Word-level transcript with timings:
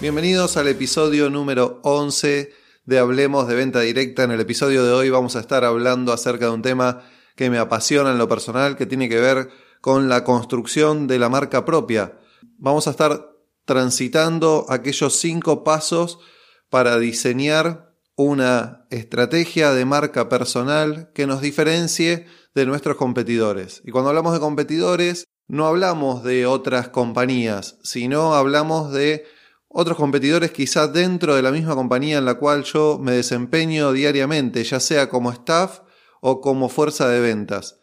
Bienvenidos 0.00 0.56
al 0.56 0.68
episodio 0.68 1.28
número 1.28 1.80
11 1.82 2.52
de 2.84 2.98
Hablemos 3.00 3.48
de 3.48 3.56
Venta 3.56 3.80
Directa. 3.80 4.22
En 4.22 4.30
el 4.30 4.38
episodio 4.38 4.84
de 4.84 4.92
hoy 4.92 5.10
vamos 5.10 5.34
a 5.34 5.40
estar 5.40 5.64
hablando 5.64 6.12
acerca 6.12 6.44
de 6.44 6.52
un 6.52 6.62
tema 6.62 7.02
que 7.34 7.50
me 7.50 7.58
apasiona 7.58 8.12
en 8.12 8.18
lo 8.18 8.28
personal, 8.28 8.76
que 8.76 8.86
tiene 8.86 9.08
que 9.08 9.18
ver 9.18 9.48
con 9.80 10.08
la 10.08 10.22
construcción 10.22 11.08
de 11.08 11.18
la 11.18 11.28
marca 11.28 11.64
propia. 11.64 12.16
Vamos 12.58 12.86
a 12.86 12.90
estar 12.90 13.28
transitando 13.64 14.66
aquellos 14.68 15.18
cinco 15.18 15.64
pasos 15.64 16.20
para 16.70 17.00
diseñar 17.00 17.92
una 18.14 18.86
estrategia 18.90 19.72
de 19.72 19.84
marca 19.84 20.28
personal 20.28 21.10
que 21.12 21.26
nos 21.26 21.40
diferencie 21.40 22.26
de 22.54 22.66
nuestros 22.66 22.96
competidores. 22.96 23.82
Y 23.84 23.90
cuando 23.90 24.10
hablamos 24.10 24.32
de 24.32 24.38
competidores, 24.38 25.24
no 25.48 25.66
hablamos 25.66 26.22
de 26.22 26.46
otras 26.46 26.88
compañías, 26.88 27.78
sino 27.82 28.36
hablamos 28.36 28.92
de 28.92 29.24
otros 29.68 29.96
competidores 29.96 30.50
quizá 30.50 30.88
dentro 30.88 31.34
de 31.34 31.42
la 31.42 31.52
misma 31.52 31.74
compañía 31.74 32.18
en 32.18 32.24
la 32.24 32.34
cual 32.34 32.64
yo 32.64 32.98
me 33.00 33.12
desempeño 33.12 33.92
diariamente, 33.92 34.64
ya 34.64 34.80
sea 34.80 35.08
como 35.08 35.30
staff 35.30 35.80
o 36.20 36.40
como 36.40 36.68
fuerza 36.68 37.08
de 37.08 37.20
ventas. 37.20 37.78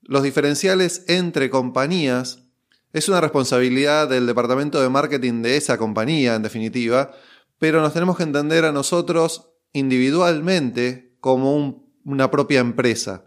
Los 0.00 0.22
diferenciales 0.22 1.04
entre 1.08 1.50
compañías 1.50 2.44
es 2.92 3.08
una 3.08 3.20
responsabilidad 3.20 4.08
del 4.08 4.26
departamento 4.26 4.80
de 4.80 4.88
marketing 4.88 5.42
de 5.42 5.56
esa 5.56 5.78
compañía, 5.78 6.34
en 6.34 6.42
definitiva, 6.42 7.12
pero 7.58 7.80
nos 7.80 7.92
tenemos 7.92 8.16
que 8.16 8.24
entender 8.24 8.64
a 8.64 8.72
nosotros 8.72 9.50
individualmente 9.72 11.16
como 11.20 11.86
una 12.04 12.30
propia 12.30 12.60
empresa. 12.60 13.24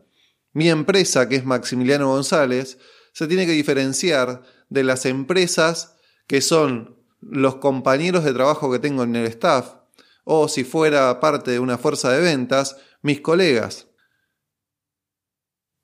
Mi 0.53 0.69
empresa, 0.69 1.27
que 1.27 1.35
es 1.35 1.45
Maximiliano 1.45 2.07
González, 2.07 2.77
se 3.11 3.27
tiene 3.27 3.45
que 3.45 3.53
diferenciar 3.53 4.43
de 4.69 4.83
las 4.83 5.05
empresas 5.05 5.95
que 6.27 6.41
son 6.41 6.94
los 7.25 7.55
compañeros 7.55 8.23
de 8.23 8.33
trabajo 8.33 8.71
que 8.71 8.79
tengo 8.79 9.03
en 9.03 9.15
el 9.15 9.25
staff, 9.25 9.75
o 10.23 10.47
si 10.47 10.63
fuera 10.63 11.19
parte 11.19 11.51
de 11.51 11.59
una 11.59 11.77
fuerza 11.77 12.11
de 12.11 12.21
ventas, 12.21 12.77
mis 13.01 13.21
colegas. 13.21 13.87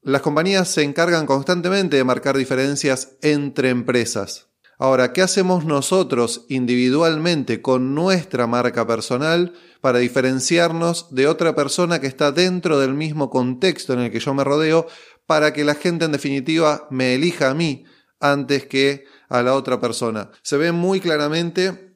Las 0.02 0.22
compañías 0.22 0.68
se 0.68 0.84
encargan 0.84 1.26
constantemente 1.26 1.98
de 1.98 2.04
marcar 2.04 2.38
diferencias 2.38 3.18
entre 3.22 3.70
empresas. 3.70 4.48
Ahora, 4.80 5.14
¿qué 5.14 5.22
hacemos 5.22 5.64
nosotros 5.64 6.48
individualmente 6.50 7.62
con 7.62 7.94
nuestra 7.94 8.48
marca 8.48 8.88
personal 8.88 9.54
para 9.80 10.00
diferenciarnos 10.00 11.14
de 11.14 11.28
otra 11.28 11.54
persona 11.54 12.02
que 12.02 12.08
está 12.08 12.32
dentro 12.32 12.80
del 12.80 12.96
mismo 12.96 13.30
contexto 13.30 13.94
en 13.94 14.00
el 14.00 14.12
que 14.12 14.20
yo 14.20 14.34
me 14.34 14.44
rodeo 14.44 14.88
para 15.28 15.54
que 15.54 15.64
la 15.64 15.76
gente 15.76 16.06
en 16.06 16.12
definitiva 16.12 16.88
me 16.90 17.14
elija 17.14 17.52
a 17.52 17.54
mí 17.54 17.86
antes 18.20 18.66
que 18.66 19.06
a 19.32 19.42
la 19.42 19.56
otra 19.56 19.80
persona. 19.80 20.30
Se 20.44 20.58
ve 20.58 20.72
muy 20.72 21.00
claramente 21.00 21.96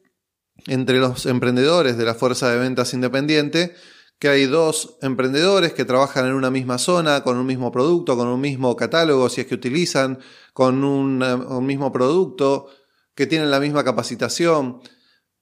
entre 0.68 1.00
los 1.00 1.25
emprendedores 1.25 1.97
de 1.97 2.06
la 2.06 2.16
fuerza 2.16 2.50
de 2.50 2.57
ventas 2.57 2.94
independiente 2.94 3.75
que 4.19 4.29
hay 4.29 4.46
dos 4.46 4.97
emprendedores 5.01 5.73
que 5.73 5.84
trabajan 5.84 6.25
en 6.25 6.34
una 6.34 6.50
misma 6.50 6.78
zona, 6.78 7.22
con 7.22 7.38
un 7.38 7.46
mismo 7.46 7.72
producto, 7.72 8.16
con 8.16 8.29
un 8.29 8.40
mismo 8.40 8.75
catálogo, 8.75 9.28
si 9.28 9.41
es 9.41 9.47
que 9.47 9.56
utilizan, 9.56 10.19
con 10.53 10.85
un, 10.85 11.19
mismo 11.66 11.91
producto, 11.91 12.68
que 13.13 13.28
tienen 13.28 13.52
la 13.52 13.59
misma 13.59 13.84
capacitación. 13.84 14.79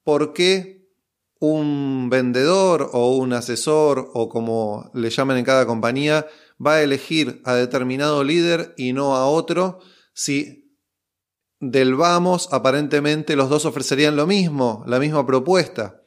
¿Por 0.02 0.32
qué 0.32 0.88
un 1.38 2.08
vendedor 2.10 2.90
o 2.92 3.16
un 3.16 3.32
asesor 3.32 4.10
o 4.12 4.28
como 4.28 4.90
le 4.92 5.10
llamen 5.10 5.36
en 5.36 5.44
cada 5.44 5.66
compañía 5.66 6.26
va 6.64 6.74
a 6.74 6.82
elegir 6.82 7.42
a 7.44 7.54
determinado 7.54 8.24
líder 8.24 8.74
y 8.76 8.92
no 8.92 9.14
a 9.14 9.26
otro 9.26 9.80
si 10.14 10.63
del 11.70 11.94
vamos, 11.94 12.48
aparentemente 12.52 13.36
los 13.36 13.48
dos 13.48 13.64
ofrecerían 13.64 14.16
lo 14.16 14.26
mismo, 14.26 14.84
la 14.86 14.98
misma 14.98 15.26
propuesta. 15.26 16.02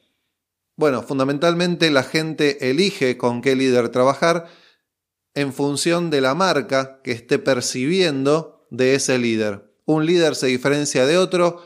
Bueno, 0.76 1.02
fundamentalmente 1.02 1.90
la 1.90 2.04
gente 2.04 2.70
elige 2.70 3.18
con 3.18 3.42
qué 3.42 3.56
líder 3.56 3.88
trabajar 3.88 4.46
en 5.34 5.52
función 5.52 6.10
de 6.10 6.20
la 6.20 6.34
marca 6.36 7.00
que 7.02 7.10
esté 7.10 7.40
percibiendo 7.40 8.66
de 8.70 8.94
ese 8.94 9.18
líder. 9.18 9.74
Un 9.84 10.06
líder 10.06 10.36
se 10.36 10.46
diferencia 10.46 11.06
de 11.06 11.18
otro 11.18 11.64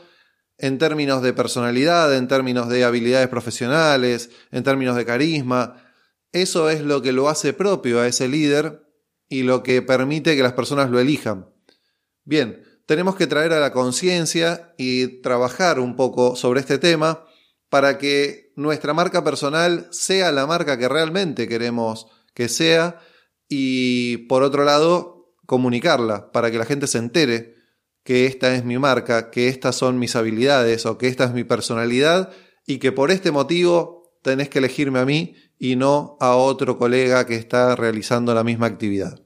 en 0.57 0.79
términos 0.79 1.21
de 1.21 1.33
personalidad, 1.33 2.15
en 2.15 2.27
términos 2.27 2.69
de 2.69 2.83
habilidades 2.83 3.27
profesionales, 3.27 4.31
en 4.51 4.63
términos 4.63 4.95
de 4.95 5.05
carisma. 5.05 5.83
Eso 6.31 6.71
es 6.71 6.81
lo 6.81 7.03
que 7.03 7.11
lo 7.11 7.29
hace 7.29 7.53
propio 7.53 7.99
a 7.99 8.07
ese 8.07 8.27
líder 8.27 8.87
y 9.29 9.43
lo 9.43 9.61
que 9.61 9.83
permite 9.83 10.35
que 10.35 10.43
las 10.43 10.53
personas 10.53 10.89
lo 10.89 10.99
elijan. 10.99 11.49
Bien, 12.23 12.63
tenemos 12.85 13.15
que 13.15 13.27
traer 13.27 13.53
a 13.53 13.59
la 13.59 13.71
conciencia 13.71 14.73
y 14.77 15.21
trabajar 15.21 15.79
un 15.79 15.95
poco 15.95 16.35
sobre 16.35 16.59
este 16.59 16.77
tema 16.77 17.25
para 17.69 17.97
que 17.97 18.51
nuestra 18.55 18.93
marca 18.93 19.23
personal 19.23 19.87
sea 19.91 20.31
la 20.31 20.45
marca 20.45 20.77
que 20.77 20.89
realmente 20.89 21.47
queremos 21.47 22.07
que 22.33 22.49
sea 22.49 22.99
y 23.47 24.17
por 24.27 24.43
otro 24.43 24.63
lado 24.63 25.35
comunicarla 25.45 26.31
para 26.31 26.51
que 26.51 26.57
la 26.57 26.65
gente 26.65 26.87
se 26.87 26.97
entere 26.97 27.55
que 28.03 28.25
esta 28.25 28.53
es 28.53 28.65
mi 28.65 28.77
marca, 28.77 29.31
que 29.31 29.47
estas 29.47 29.75
son 29.75 29.97
mis 29.97 30.15
habilidades 30.15 30.85
o 30.85 30.97
que 30.97 31.07
esta 31.07 31.23
es 31.25 31.33
mi 31.33 31.43
personalidad 31.43 32.31
y 32.67 32.77
que 32.77 32.91
por 32.91 33.11
este 33.11 33.31
motivo 33.31 34.17
tenés 34.21 34.49
que 34.49 34.59
elegirme 34.59 34.99
a 34.99 35.05
mí 35.05 35.35
y 35.57 35.75
no 35.75 36.17
a 36.19 36.35
otro 36.35 36.77
colega 36.77 37.25
que 37.25 37.35
está 37.35 37.75
realizando 37.75 38.33
la 38.33 38.43
misma 38.43 38.67
actividad. 38.67 39.21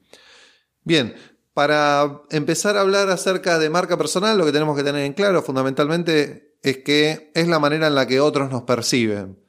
Bien, 0.84 1.16
para 1.58 2.22
empezar 2.30 2.78
a 2.78 2.82
hablar 2.82 3.10
acerca 3.10 3.58
de 3.58 3.72
marca 3.72 3.98
personal, 3.98 4.38
lo 4.38 4.46
que 4.46 4.52
tenemos 4.52 4.78
que 4.78 4.84
tener 4.84 5.04
en 5.04 5.14
claro 5.14 5.42
fundamentalmente 5.42 6.56
es 6.62 6.84
que 6.84 7.32
es 7.34 7.48
la 7.48 7.58
manera 7.58 7.88
en 7.88 7.96
la 7.96 8.06
que 8.06 8.20
otros 8.20 8.52
nos 8.52 8.62
perciben. 8.62 9.40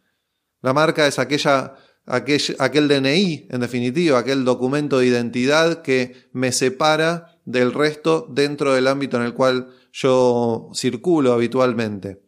La 0.63 0.73
marca 0.73 1.07
es 1.07 1.19
aquella, 1.19 1.75
aquel, 2.07 2.41
aquel 2.61 2.89
DNI, 2.89 3.49
en 3.51 3.61
definitiva, 3.61 4.19
aquel 4.19 4.47
documento 4.47 5.01
de 5.01 5.07
identidad 5.07 5.83
que 5.83 6.31
me 6.33 6.51
separa 6.51 7.39
del 7.45 7.75
resto 7.75 8.27
dentro 8.31 8.73
del 8.73 8.89
ámbito 8.89 9.19
en 9.19 9.25
el 9.25 9.35
cual 9.35 9.69
yo 9.93 10.71
circulo 10.73 11.35
habitualmente. 11.35 12.23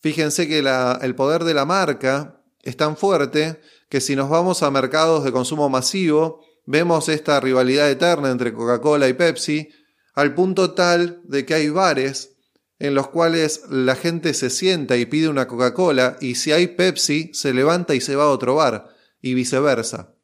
Fíjense 0.00 0.48
que 0.48 0.60
el 0.60 1.14
poder 1.14 1.44
de 1.44 1.52
la 1.52 1.66
marca 1.66 2.42
es 2.62 2.78
tan 2.78 2.96
fuerte 2.96 3.60
que 3.90 4.00
si 4.00 4.16
nos 4.16 4.30
vamos 4.30 4.62
a 4.62 4.70
mercados 4.70 5.22
de 5.22 5.32
consumo 5.32 5.68
masivo, 5.68 6.40
Vemos 6.66 7.08
esta 7.08 7.40
rivalidad 7.40 7.90
eterna 7.90 8.30
entre 8.30 8.52
Coca-Cola 8.52 9.08
y 9.08 9.14
Pepsi, 9.14 9.68
al 10.14 10.34
punto 10.34 10.72
tal 10.72 11.22
de 11.24 11.46
que 11.46 11.54
hay 11.54 11.68
bares 11.70 12.36
en 12.78 12.94
los 12.94 13.08
cuales 13.08 13.64
la 13.68 13.94
gente 13.94 14.34
se 14.34 14.50
sienta 14.50 14.96
y 14.96 15.06
pide 15.06 15.28
una 15.28 15.46
Coca-Cola 15.46 16.16
y 16.20 16.34
si 16.34 16.50
hay 16.50 16.68
Pepsi 16.68 17.30
se 17.34 17.52
levanta 17.52 17.94
y 17.94 18.00
se 18.00 18.16
va 18.16 18.24
a 18.24 18.30
otro 18.30 18.56
bar 18.56 18.88
y 19.20 19.34
viceversa. 19.34 20.14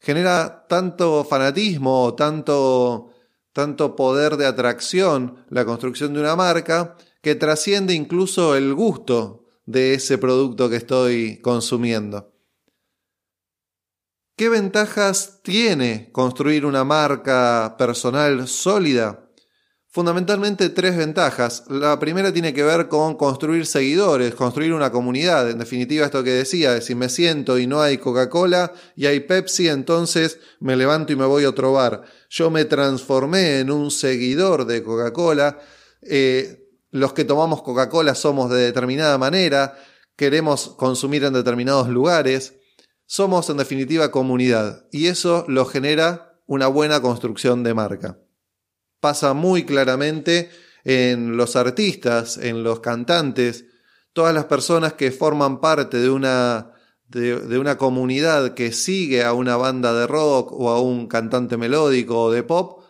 Genera 0.00 0.66
tanto 0.68 1.24
fanatismo, 1.24 2.14
tanto, 2.14 3.10
tanto 3.52 3.96
poder 3.96 4.36
de 4.36 4.46
atracción 4.46 5.46
la 5.48 5.64
construcción 5.64 6.12
de 6.12 6.20
una 6.20 6.36
marca 6.36 6.96
que 7.22 7.36
trasciende 7.36 7.94
incluso 7.94 8.56
el 8.56 8.74
gusto 8.74 9.46
de 9.64 9.94
ese 9.94 10.18
producto 10.18 10.68
que 10.68 10.76
estoy 10.76 11.40
consumiendo. 11.40 12.33
¿Qué 14.36 14.48
ventajas 14.48 15.42
tiene 15.44 16.10
construir 16.10 16.66
una 16.66 16.82
marca 16.82 17.76
personal 17.78 18.48
sólida? 18.48 19.30
Fundamentalmente 19.86 20.70
tres 20.70 20.96
ventajas. 20.96 21.62
La 21.68 22.00
primera 22.00 22.32
tiene 22.32 22.52
que 22.52 22.64
ver 22.64 22.88
con 22.88 23.14
construir 23.14 23.64
seguidores, 23.64 24.34
construir 24.34 24.72
una 24.72 24.90
comunidad. 24.90 25.48
En 25.48 25.60
definitiva, 25.60 26.04
esto 26.04 26.24
que 26.24 26.30
decía, 26.30 26.80
si 26.80 26.96
me 26.96 27.08
siento 27.10 27.60
y 27.60 27.68
no 27.68 27.80
hay 27.80 27.98
Coca-Cola 27.98 28.72
y 28.96 29.06
hay 29.06 29.20
Pepsi, 29.20 29.68
entonces 29.68 30.40
me 30.58 30.74
levanto 30.74 31.12
y 31.12 31.16
me 31.16 31.26
voy 31.26 31.44
a 31.44 31.50
otro 31.50 31.72
bar. 31.72 32.02
Yo 32.28 32.50
me 32.50 32.64
transformé 32.64 33.60
en 33.60 33.70
un 33.70 33.92
seguidor 33.92 34.66
de 34.66 34.82
Coca-Cola. 34.82 35.60
Eh, 36.02 36.72
los 36.90 37.12
que 37.12 37.24
tomamos 37.24 37.62
Coca-Cola 37.62 38.16
somos 38.16 38.50
de 38.50 38.62
determinada 38.62 39.16
manera, 39.16 39.78
queremos 40.16 40.70
consumir 40.70 41.22
en 41.22 41.34
determinados 41.34 41.88
lugares. 41.88 42.54
Somos 43.16 43.48
en 43.48 43.58
definitiva 43.58 44.10
comunidad 44.10 44.86
y 44.90 45.06
eso 45.06 45.44
lo 45.46 45.66
genera 45.66 46.36
una 46.46 46.66
buena 46.66 47.00
construcción 47.00 47.62
de 47.62 47.72
marca. 47.72 48.18
Pasa 48.98 49.34
muy 49.34 49.64
claramente 49.64 50.50
en 50.82 51.36
los 51.36 51.54
artistas, 51.54 52.38
en 52.38 52.64
los 52.64 52.80
cantantes. 52.80 53.66
todas 54.14 54.34
las 54.34 54.46
personas 54.46 54.94
que 54.94 55.12
forman 55.12 55.60
parte 55.60 55.98
de 55.98 56.10
una, 56.10 56.72
de, 57.06 57.56
una 57.56 57.78
comunidad 57.78 58.54
que 58.54 58.72
sigue 58.72 59.22
a 59.22 59.32
una 59.32 59.56
banda 59.56 59.94
de 59.94 60.08
rock 60.08 60.50
o 60.50 60.70
a 60.70 60.80
un 60.80 61.06
cantante 61.06 61.56
melódico 61.56 62.20
o 62.20 62.32
de 62.32 62.42
pop, 62.42 62.82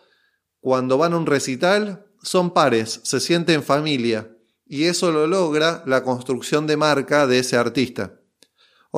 cuando 0.59 0.97
van 0.97 1.13
a 1.13 1.17
un 1.17 1.27
recital 1.27 2.07
son 2.23 2.51
pares, 2.51 2.99
se 3.03 3.19
sienten 3.19 3.61
familia 3.61 4.35
y 4.65 4.85
eso 4.85 5.11
lo 5.11 5.27
logra 5.27 5.83
la 5.85 6.01
construcción 6.01 6.65
de 6.65 6.77
marca 6.77 7.27
de 7.27 7.37
ese 7.37 7.57
artista. 7.57 8.24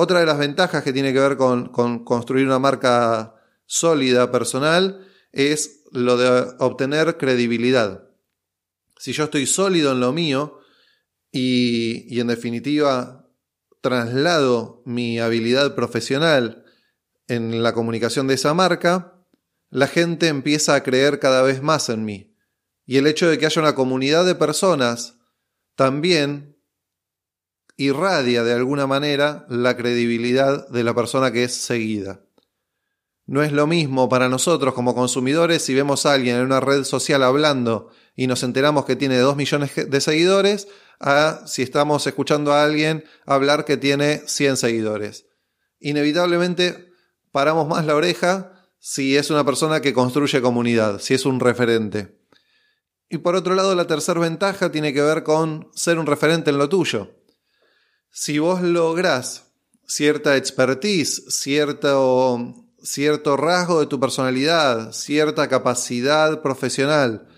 Otra 0.00 0.20
de 0.20 0.26
las 0.26 0.38
ventajas 0.38 0.84
que 0.84 0.92
tiene 0.92 1.12
que 1.12 1.18
ver 1.18 1.36
con, 1.36 1.70
con 1.70 2.04
construir 2.04 2.46
una 2.46 2.60
marca 2.60 3.34
sólida 3.66 4.30
personal 4.30 5.04
es 5.32 5.82
lo 5.90 6.16
de 6.16 6.54
obtener 6.60 7.16
credibilidad. 7.16 8.08
Si 8.96 9.12
yo 9.12 9.24
estoy 9.24 9.44
sólido 9.48 9.90
en 9.90 9.98
lo 9.98 10.12
mío 10.12 10.60
y, 11.32 12.06
y 12.14 12.20
en 12.20 12.28
definitiva 12.28 13.28
traslado 13.80 14.84
mi 14.86 15.18
habilidad 15.18 15.74
profesional 15.74 16.64
en 17.26 17.64
la 17.64 17.72
comunicación 17.72 18.28
de 18.28 18.34
esa 18.34 18.54
marca, 18.54 19.24
la 19.68 19.88
gente 19.88 20.28
empieza 20.28 20.76
a 20.76 20.84
creer 20.84 21.18
cada 21.18 21.42
vez 21.42 21.60
más 21.60 21.88
en 21.88 22.04
mí. 22.04 22.36
Y 22.86 22.98
el 22.98 23.08
hecho 23.08 23.28
de 23.28 23.36
que 23.36 23.46
haya 23.46 23.60
una 23.60 23.74
comunidad 23.74 24.24
de 24.24 24.36
personas 24.36 25.16
también 25.74 26.47
irradia 27.78 28.44
de 28.44 28.52
alguna 28.52 28.86
manera 28.86 29.46
la 29.48 29.76
credibilidad 29.76 30.68
de 30.68 30.84
la 30.84 30.94
persona 30.94 31.32
que 31.32 31.44
es 31.44 31.54
seguida. 31.54 32.20
No 33.24 33.42
es 33.42 33.52
lo 33.52 33.66
mismo 33.66 34.08
para 34.08 34.28
nosotros 34.28 34.74
como 34.74 34.94
consumidores 34.94 35.62
si 35.62 35.74
vemos 35.74 36.04
a 36.04 36.12
alguien 36.12 36.36
en 36.36 36.42
una 36.42 36.60
red 36.60 36.84
social 36.84 37.22
hablando 37.22 37.90
y 38.16 38.26
nos 38.26 38.42
enteramos 38.42 38.84
que 38.84 38.96
tiene 38.96 39.18
2 39.18 39.36
millones 39.36 39.70
de 39.76 40.00
seguidores 40.00 40.66
a 40.98 41.46
si 41.46 41.62
estamos 41.62 42.06
escuchando 42.06 42.52
a 42.52 42.64
alguien 42.64 43.04
hablar 43.26 43.64
que 43.64 43.76
tiene 43.76 44.22
100 44.26 44.56
seguidores. 44.56 45.26
Inevitablemente 45.78 46.90
paramos 47.30 47.68
más 47.68 47.86
la 47.86 47.94
oreja 47.94 48.52
si 48.80 49.16
es 49.16 49.30
una 49.30 49.44
persona 49.44 49.80
que 49.80 49.92
construye 49.92 50.42
comunidad, 50.42 50.98
si 50.98 51.14
es 51.14 51.26
un 51.26 51.38
referente. 51.38 52.18
Y 53.08 53.18
por 53.18 53.36
otro 53.36 53.54
lado, 53.54 53.74
la 53.74 53.86
tercera 53.86 54.20
ventaja 54.20 54.72
tiene 54.72 54.92
que 54.92 55.02
ver 55.02 55.22
con 55.22 55.68
ser 55.74 55.98
un 55.98 56.06
referente 56.06 56.50
en 56.50 56.58
lo 56.58 56.68
tuyo. 56.68 57.17
Si 58.10 58.38
vos 58.38 58.62
lográs 58.62 59.52
cierta 59.86 60.36
expertise, 60.36 61.24
cierto 61.28 62.54
cierto 62.82 63.36
rasgo 63.36 63.80
de 63.80 63.86
tu 63.86 63.98
personalidad, 63.98 64.92
cierta 64.92 65.48
capacidad 65.48 66.42
profesional 66.42 67.28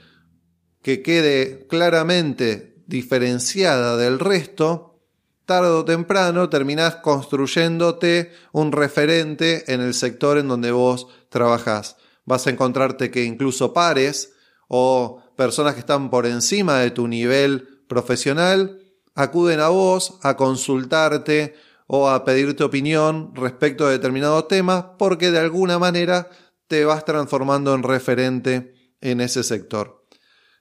que 0.82 1.02
quede 1.02 1.66
claramente 1.66 2.82
diferenciada 2.86 3.96
del 3.96 4.18
resto, 4.18 5.00
tarde 5.44 5.70
o 5.70 5.84
temprano 5.84 6.48
terminás 6.48 6.96
construyéndote 6.96 8.32
un 8.52 8.72
referente 8.72 9.72
en 9.72 9.80
el 9.80 9.94
sector 9.94 10.38
en 10.38 10.48
donde 10.48 10.72
vos 10.72 11.08
trabajás. 11.28 11.96
Vas 12.24 12.46
a 12.46 12.50
encontrarte 12.50 13.10
que 13.10 13.24
incluso 13.24 13.72
pares 13.72 14.32
o 14.68 15.22
personas 15.36 15.74
que 15.74 15.80
están 15.80 16.10
por 16.10 16.26
encima 16.26 16.78
de 16.78 16.90
tu 16.90 17.08
nivel 17.08 17.82
profesional 17.88 18.78
acuden 19.20 19.60
a 19.60 19.68
vos 19.68 20.18
a 20.22 20.36
consultarte 20.36 21.54
o 21.86 22.08
a 22.08 22.24
pedirte 22.24 22.64
opinión 22.64 23.32
respecto 23.34 23.86
a 23.86 23.90
determinados 23.90 24.48
temas 24.48 24.84
porque 24.98 25.30
de 25.30 25.40
alguna 25.40 25.78
manera 25.78 26.28
te 26.66 26.84
vas 26.84 27.04
transformando 27.04 27.74
en 27.74 27.82
referente 27.82 28.74
en 29.00 29.20
ese 29.20 29.42
sector. 29.42 30.06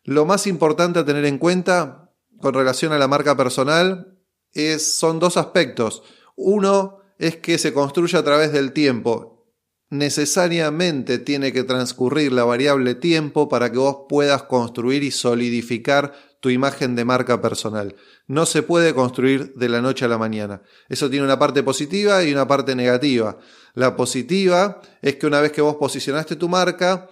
Lo 0.03 0.25
más 0.25 0.47
importante 0.47 0.99
a 0.99 1.05
tener 1.05 1.25
en 1.25 1.37
cuenta 1.37 2.11
con 2.41 2.53
relación 2.53 2.93
a 2.93 2.97
la 2.97 3.07
marca 3.07 3.37
personal 3.37 4.17
es, 4.53 4.97
son 4.97 5.19
dos 5.19 5.37
aspectos. 5.37 6.03
Uno 6.35 6.99
es 7.19 7.35
que 7.35 7.57
se 7.57 7.73
construye 7.73 8.17
a 8.17 8.23
través 8.23 8.51
del 8.51 8.71
tiempo. 8.71 9.45
Necesariamente 9.91 11.19
tiene 11.19 11.51
que 11.51 11.63
transcurrir 11.63 12.31
la 12.31 12.43
variable 12.43 12.95
tiempo 12.95 13.49
para 13.49 13.71
que 13.71 13.77
vos 13.77 14.05
puedas 14.07 14.43
construir 14.43 15.03
y 15.03 15.11
solidificar 15.11 16.13
tu 16.39 16.49
imagen 16.49 16.95
de 16.95 17.05
marca 17.05 17.41
personal. 17.41 17.95
No 18.27 18.45
se 18.45 18.63
puede 18.63 18.93
construir 18.93 19.53
de 19.55 19.69
la 19.69 19.81
noche 19.81 20.05
a 20.05 20.07
la 20.07 20.17
mañana. 20.17 20.61
Eso 20.87 21.09
tiene 21.09 21.25
una 21.25 21.39
parte 21.39 21.63
positiva 21.63 22.23
y 22.23 22.31
una 22.31 22.47
parte 22.47 22.75
negativa. 22.75 23.37
La 23.73 23.95
positiva 23.95 24.81
es 25.01 25.15
que 25.17 25.27
una 25.27 25.41
vez 25.41 25.51
que 25.51 25.61
vos 25.61 25.75
posicionaste 25.75 26.35
tu 26.35 26.47
marca, 26.47 27.09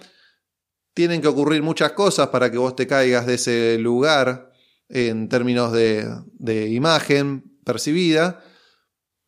tienen 0.93 1.21
que 1.21 1.27
ocurrir 1.27 1.61
muchas 1.61 1.91
cosas 1.91 2.29
para 2.29 2.49
que 2.49 2.57
vos 2.57 2.75
te 2.75 2.87
caigas 2.87 3.25
de 3.25 3.35
ese 3.35 3.77
lugar 3.77 4.51
en 4.89 5.29
términos 5.29 5.71
de, 5.71 6.09
de 6.33 6.69
imagen 6.69 7.59
percibida. 7.63 8.43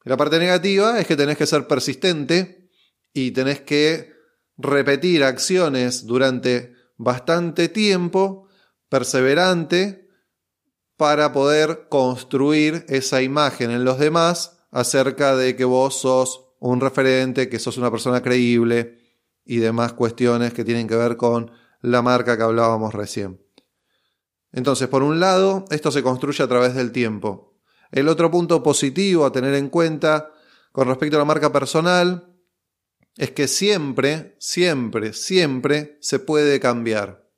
La 0.04 0.18
parte 0.18 0.40
negativa 0.40 1.00
es 1.00 1.06
que 1.06 1.18
tenés 1.18 1.38
que 1.38 1.46
ser 1.46 1.68
persistente 1.68 2.70
y 3.14 3.32
tenés 3.32 3.62
que 3.62 4.14
repetir 4.58 5.24
acciones 5.24 6.06
durante 6.06 6.74
bastante 6.98 7.70
tiempo 7.70 8.49
perseverante 8.90 10.10
para 10.98 11.32
poder 11.32 11.88
construir 11.90 12.86
esa 12.90 13.22
imagen 13.22 13.72
en 13.72 13.86
los 13.86 14.00
demás 14.00 14.66
acerca 14.72 15.36
de 15.36 15.56
que 15.56 15.64
vos 15.66 16.02
sos 16.02 16.46
un 16.60 16.82
referente, 16.82 17.50
que 17.50 17.60
sos 17.60 17.78
una 17.78 17.90
persona 17.90 18.22
creíble 18.22 19.00
y 19.46 19.58
demás 19.58 19.94
cuestiones 19.94 20.54
que 20.54 20.66
tienen 20.66 20.88
que 20.88 20.96
ver 20.96 21.16
con 21.16 21.52
la 21.82 22.02
marca 22.02 22.36
que 22.36 22.44
hablábamos 22.44 22.94
recién. 22.94 23.42
Entonces, 24.52 24.88
por 24.88 25.04
un 25.04 25.20
lado, 25.20 25.66
esto 25.70 25.92
se 25.92 26.04
construye 26.04 26.44
a 26.44 26.48
través 26.48 26.76
del 26.76 26.92
tiempo. 26.92 27.56
El 27.92 28.08
otro 28.08 28.30
punto 28.30 28.62
positivo 28.62 29.26
a 29.26 29.32
tener 29.32 29.54
en 29.56 29.70
cuenta 29.70 30.32
con 30.72 30.88
respecto 30.88 31.16
a 31.16 31.20
la 31.20 31.26
marca 31.26 31.52
personal 31.52 32.36
es 33.16 33.32
que 33.32 33.48
siempre, 33.48 34.36
siempre, 34.40 35.14
siempre 35.14 35.98
se 36.02 36.20
puede 36.20 36.60
cambiar. 36.60 37.29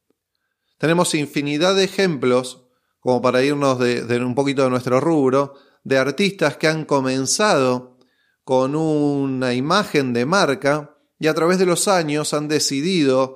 Tenemos 0.82 1.14
infinidad 1.14 1.76
de 1.76 1.84
ejemplos, 1.84 2.66
como 3.02 3.22
para 3.22 3.44
irnos 3.44 3.78
de, 3.78 4.26
un 4.26 4.34
poquito 4.34 4.64
de 4.64 4.72
nuestro 4.72 5.00
rubro, 5.00 5.54
de 5.84 6.00
artistas 6.00 6.58
que 6.58 6.68
han 6.68 6.86
comenzado 6.86 8.00
con 8.44 8.76
una 8.76 9.54
imagen 9.54 10.12
de 10.12 10.26
marca 10.26 10.98
y 11.20 11.28
a 11.28 11.36
través 11.36 11.60
de 11.60 11.68
los 11.68 11.88
años 11.88 12.34
han 12.34 12.48
decidido 12.48 13.36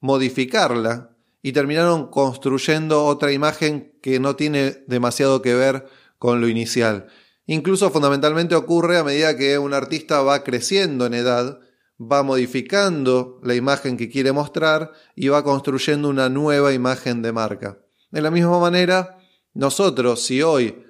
modificarla 0.00 1.16
y 1.42 1.52
terminaron 1.52 2.10
construyendo 2.10 3.04
otra 3.04 3.30
imagen 3.30 3.96
que 4.02 4.18
no 4.18 4.34
tiene 4.34 4.82
demasiado 4.88 5.42
que 5.42 5.54
ver 5.54 5.86
con 6.18 6.40
lo 6.40 6.48
inicial. 6.48 7.06
Incluso 7.46 7.92
fundamentalmente 7.92 8.56
ocurre 8.56 8.98
a 8.98 9.04
medida 9.04 9.36
que 9.36 9.60
un 9.60 9.74
artista 9.74 10.22
va 10.22 10.42
creciendo 10.42 11.06
en 11.06 11.14
edad 11.14 11.60
va 12.00 12.22
modificando 12.22 13.40
la 13.42 13.54
imagen 13.54 13.96
que 13.96 14.08
quiere 14.08 14.32
mostrar 14.32 14.92
y 15.14 15.28
va 15.28 15.44
construyendo 15.44 16.08
una 16.08 16.28
nueva 16.28 16.72
imagen 16.72 17.20
de 17.20 17.32
marca. 17.32 17.78
De 18.10 18.22
la 18.22 18.30
misma 18.30 18.58
manera, 18.58 19.18
nosotros, 19.52 20.22
si 20.22 20.40
hoy, 20.40 20.82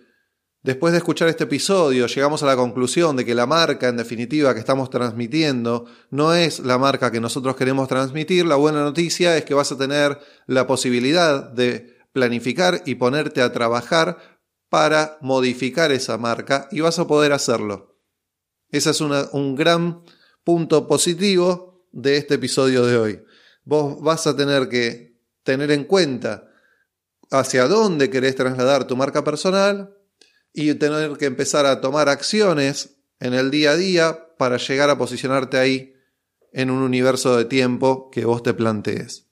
después 0.63 0.93
de 0.93 0.99
escuchar 0.99 1.29
este 1.29 1.45
episodio, 1.45 2.07
llegamos 2.07 2.43
a 2.43 2.47
la 2.47 2.57
conclusión 2.57 3.17
de 3.17 3.25
que 3.25 3.35
la 3.35 3.47
marca, 3.47 3.89
en 3.89 3.97
definitiva, 3.97 4.55
que 4.55 4.61
estamos 4.61 4.89
transmitiendo, 4.89 5.87
no 6.11 6.33
es 6.33 6.61
la 6.61 6.79
marca 6.79 7.11
que 7.11 7.21
nosotros 7.21 7.57
queremos 7.57 7.89
transmitir, 7.89 8.47
la 8.47 8.57
buena 8.57 8.83
noticia 8.83 9.37
es 9.37 9.45
que 9.45 9.55
vas 9.55 9.73
a 9.73 9.79
tener 9.79 10.21
la 10.47 10.69
posibilidad 10.69 11.43
de 11.51 11.99
planificar 12.13 12.83
y 12.87 12.95
ponerte 12.95 13.43
a 13.43 13.53
trabajar 13.53 14.19
para 14.69 15.19
modificar 15.21 15.91
esa 15.91 16.19
marca 16.19 16.69
y 16.71 16.81
vas 16.81 17.01
a 17.01 17.09
poder 17.09 17.33
hacerlo. 17.33 17.99
Esa 18.71 18.91
es 18.91 19.01
un 19.01 19.57
gran 19.57 20.05
punto 20.45 20.87
positivo 20.87 21.87
de 21.93 22.17
este 22.17 22.35
episodio 22.35 22.87
de 22.87 22.97
hoy. 22.97 23.25
Vos 23.65 24.01
vas 24.01 24.27
a 24.27 24.37
tener 24.37 24.69
que 24.69 25.19
tener 25.43 25.71
en 25.71 25.85
cuenta 25.85 26.51
hacia 27.31 27.69
dónde 27.69 28.11
querés 28.11 28.37
trasladar 28.37 28.87
tu 28.87 28.97
marca 28.97 29.25
personal 29.25 29.97
y 30.53 30.75
tener 30.75 31.17
que 31.17 31.27
empezar 31.27 31.67
a 31.67 31.81
tomar 31.81 32.09
acciones 32.09 32.97
en 33.21 33.35
el 33.35 33.51
día 33.51 33.73
a 33.73 33.77
día 33.77 34.37
para 34.39 34.57
llegar 34.57 34.91
a 34.91 34.99
posicionarte 34.99 35.59
ahí 35.59 35.95
en 36.53 36.71
un 36.71 36.83
universo 36.83 37.37
de 37.37 37.45
tiempo 37.45 38.11
que 38.11 38.25
vos 38.25 38.43
te 38.43 38.55
plantees. 38.55 39.29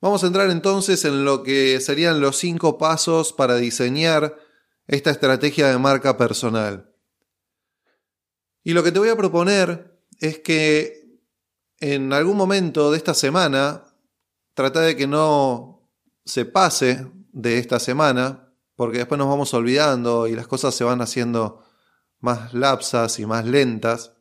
Vamos 0.00 0.24
a 0.24 0.26
entrar 0.26 0.50
entonces 0.50 1.04
en 1.04 1.24
lo 1.24 1.42
que 1.42 1.80
serían 1.80 2.20
los 2.20 2.36
cinco 2.36 2.76
pasos 2.76 3.32
para 3.32 3.56
diseñar 3.56 4.36
esta 4.86 5.10
estrategia 5.10 5.68
de 5.68 5.78
marca 5.78 6.16
personal. 6.16 6.91
Y 8.64 8.72
lo 8.72 8.82
que 8.82 8.92
te 8.92 8.98
voy 8.98 9.08
a 9.08 9.16
proponer 9.16 9.98
es 10.20 10.38
que 10.38 11.02
en 11.80 12.12
algún 12.12 12.36
momento 12.36 12.92
de 12.92 12.96
esta 12.96 13.12
semana, 13.12 13.84
trata 14.54 14.80
de 14.82 14.96
que 14.96 15.08
no 15.08 15.90
se 16.24 16.44
pase 16.44 17.08
de 17.32 17.58
esta 17.58 17.80
semana, 17.80 18.54
porque 18.76 18.98
después 18.98 19.18
nos 19.18 19.28
vamos 19.28 19.52
olvidando 19.54 20.28
y 20.28 20.36
las 20.36 20.46
cosas 20.46 20.74
se 20.74 20.84
van 20.84 21.00
haciendo 21.00 21.64
más 22.20 22.54
lapsas 22.54 23.18
y 23.18 23.26
más 23.26 23.44
lentas. 23.46 24.12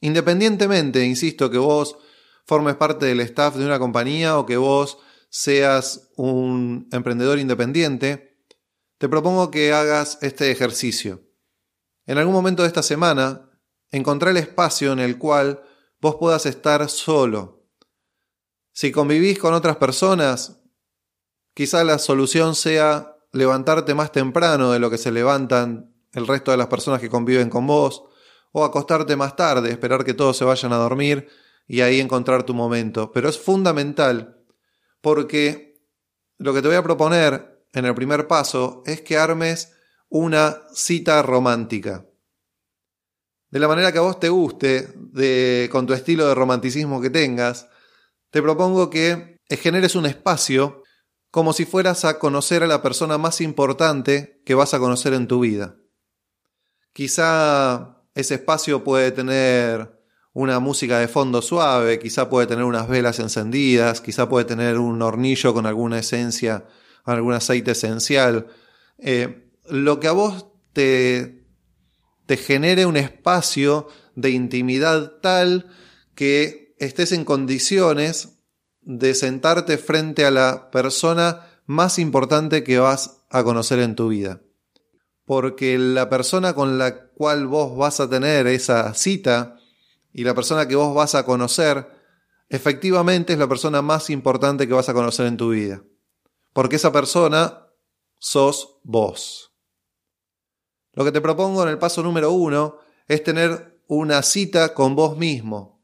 Independientemente, 0.00 1.04
insisto, 1.04 1.50
que 1.50 1.58
vos 1.58 1.96
formes 2.46 2.74
parte 2.74 3.06
del 3.06 3.20
staff 3.20 3.54
de 3.54 3.64
una 3.64 3.78
compañía 3.78 4.36
o 4.36 4.46
que 4.46 4.56
vos 4.56 4.98
seas 5.28 6.10
un 6.16 6.88
emprendedor 6.90 7.38
independiente, 7.38 8.44
te 8.98 9.08
propongo 9.08 9.52
que 9.52 9.72
hagas 9.72 10.18
este 10.20 10.50
ejercicio. 10.50 11.29
En 12.10 12.18
algún 12.18 12.34
momento 12.34 12.62
de 12.62 12.66
esta 12.66 12.82
semana, 12.82 13.48
encontrá 13.92 14.32
el 14.32 14.36
espacio 14.36 14.90
en 14.90 14.98
el 14.98 15.16
cual 15.16 15.62
vos 16.00 16.16
puedas 16.16 16.44
estar 16.44 16.90
solo. 16.90 17.68
Si 18.72 18.90
convivís 18.90 19.38
con 19.38 19.54
otras 19.54 19.76
personas, 19.76 20.60
quizá 21.54 21.84
la 21.84 22.00
solución 22.00 22.56
sea 22.56 23.16
levantarte 23.30 23.94
más 23.94 24.10
temprano 24.10 24.72
de 24.72 24.80
lo 24.80 24.90
que 24.90 24.98
se 24.98 25.12
levantan 25.12 25.94
el 26.12 26.26
resto 26.26 26.50
de 26.50 26.56
las 26.56 26.66
personas 26.66 27.00
que 27.00 27.08
conviven 27.08 27.48
con 27.48 27.68
vos, 27.68 28.02
o 28.50 28.64
acostarte 28.64 29.14
más 29.14 29.36
tarde, 29.36 29.70
esperar 29.70 30.04
que 30.04 30.12
todos 30.12 30.36
se 30.36 30.44
vayan 30.44 30.72
a 30.72 30.78
dormir 30.78 31.28
y 31.68 31.82
ahí 31.82 32.00
encontrar 32.00 32.42
tu 32.42 32.54
momento. 32.54 33.12
Pero 33.12 33.28
es 33.28 33.38
fundamental 33.38 34.42
porque 35.00 35.80
lo 36.38 36.52
que 36.54 36.60
te 36.60 36.66
voy 36.66 36.76
a 36.76 36.82
proponer 36.82 37.64
en 37.72 37.84
el 37.84 37.94
primer 37.94 38.26
paso 38.26 38.82
es 38.84 39.00
que 39.00 39.16
armes 39.16 39.76
una 40.10 40.62
cita 40.74 41.22
romántica. 41.22 42.04
De 43.50 43.58
la 43.58 43.68
manera 43.68 43.90
que 43.90 43.98
a 43.98 44.02
vos 44.02 44.20
te 44.20 44.28
guste, 44.28 44.92
de, 44.96 45.68
con 45.72 45.86
tu 45.86 45.94
estilo 45.94 46.26
de 46.26 46.34
romanticismo 46.34 47.00
que 47.00 47.10
tengas, 47.10 47.68
te 48.30 48.42
propongo 48.42 48.90
que 48.90 49.38
generes 49.48 49.94
un 49.94 50.06
espacio 50.06 50.82
como 51.30 51.52
si 51.52 51.64
fueras 51.64 52.04
a 52.04 52.18
conocer 52.18 52.62
a 52.62 52.66
la 52.66 52.82
persona 52.82 53.18
más 53.18 53.40
importante 53.40 54.42
que 54.44 54.54
vas 54.54 54.74
a 54.74 54.78
conocer 54.78 55.14
en 55.14 55.26
tu 55.26 55.40
vida. 55.40 55.76
Quizá 56.92 58.02
ese 58.14 58.34
espacio 58.34 58.82
puede 58.82 59.12
tener 59.12 60.00
una 60.32 60.58
música 60.58 60.98
de 60.98 61.08
fondo 61.08 61.40
suave, 61.42 61.98
quizá 61.98 62.28
puede 62.28 62.48
tener 62.48 62.64
unas 62.64 62.88
velas 62.88 63.18
encendidas, 63.20 64.00
quizá 64.00 64.28
puede 64.28 64.44
tener 64.44 64.78
un 64.78 65.00
hornillo 65.02 65.54
con 65.54 65.66
alguna 65.66 66.00
esencia, 66.00 66.66
algún 67.04 67.34
aceite 67.34 67.72
esencial. 67.72 68.48
Eh, 68.98 69.49
lo 69.70 70.00
que 70.00 70.08
a 70.08 70.12
vos 70.12 70.46
te, 70.72 71.46
genere 72.28 72.86
un 72.86 72.96
espacio 72.96 73.88
de 74.14 74.30
intimidad 74.30 75.18
tal 75.20 75.68
que 76.14 76.74
estés 76.78 77.12
en 77.12 77.24
condiciones 77.24 78.40
de 78.82 79.14
sentarte 79.14 79.78
frente 79.78 80.24
a 80.24 80.30
la 80.30 80.70
persona 80.70 81.46
más 81.66 81.98
importante 81.98 82.64
que 82.64 82.78
vas 82.78 83.24
a 83.30 83.42
conocer 83.44 83.80
en 83.80 83.94
tu 83.94 84.08
vida. 84.08 84.40
Porque 85.24 85.78
la 85.78 86.08
persona 86.08 86.54
con 86.54 86.78
la 86.78 87.08
cual 87.10 87.46
vos 87.46 87.76
vas 87.76 88.00
a 88.00 88.08
tener 88.08 88.46
esa 88.46 88.94
cita 88.94 89.56
y 90.12 90.24
la 90.24 90.34
persona 90.34 90.66
que 90.66 90.76
vos 90.76 90.94
vas 90.94 91.14
a 91.14 91.24
conocer, 91.24 91.86
efectivamente 92.48 93.32
es 93.32 93.38
la 93.38 93.48
persona 93.48 93.82
más 93.82 94.10
importante 94.10 94.66
que 94.66 94.74
vas 94.74 94.88
a 94.88 94.94
conocer 94.94 95.26
en 95.26 95.36
tu 95.36 95.50
vida. 95.50 95.82
Porque 96.52 96.76
esa 96.76 96.92
persona 96.92 97.66
sos 98.18 98.80
vos. 98.82 99.49
Lo 101.00 101.06
que 101.06 101.12
te 101.12 101.22
propongo 101.22 101.62
en 101.62 101.70
el 101.70 101.78
paso 101.78 102.02
número 102.02 102.30
uno 102.30 102.76
es 103.08 103.24
tener 103.24 103.80
una 103.86 104.20
cita 104.20 104.74
con 104.74 104.94
vos 104.94 105.16
mismo, 105.16 105.82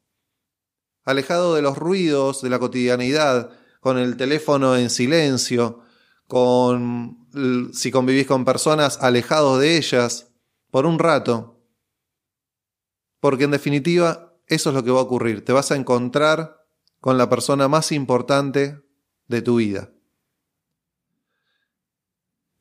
alejado 1.04 1.54
de 1.54 1.62
los 1.62 1.78
ruidos 1.78 2.42
de 2.42 2.50
la 2.50 2.58
cotidianidad, 2.58 3.50
con 3.80 3.96
el 3.96 4.18
teléfono 4.18 4.76
en 4.76 4.90
silencio, 4.90 5.80
con 6.28 7.26
si 7.72 7.90
convivís 7.90 8.26
con 8.26 8.44
personas 8.44 8.98
alejados 9.00 9.58
de 9.58 9.78
ellas 9.78 10.34
por 10.70 10.84
un 10.84 10.98
rato. 10.98 11.62
Porque 13.18 13.44
en 13.44 13.52
definitiva 13.52 14.34
eso 14.48 14.68
es 14.68 14.74
lo 14.76 14.84
que 14.84 14.90
va 14.90 14.98
a 15.00 15.04
ocurrir. 15.04 15.46
Te 15.46 15.54
vas 15.54 15.72
a 15.72 15.76
encontrar 15.76 16.66
con 17.00 17.16
la 17.16 17.30
persona 17.30 17.68
más 17.68 17.90
importante 17.90 18.82
de 19.28 19.40
tu 19.40 19.56
vida. 19.56 19.90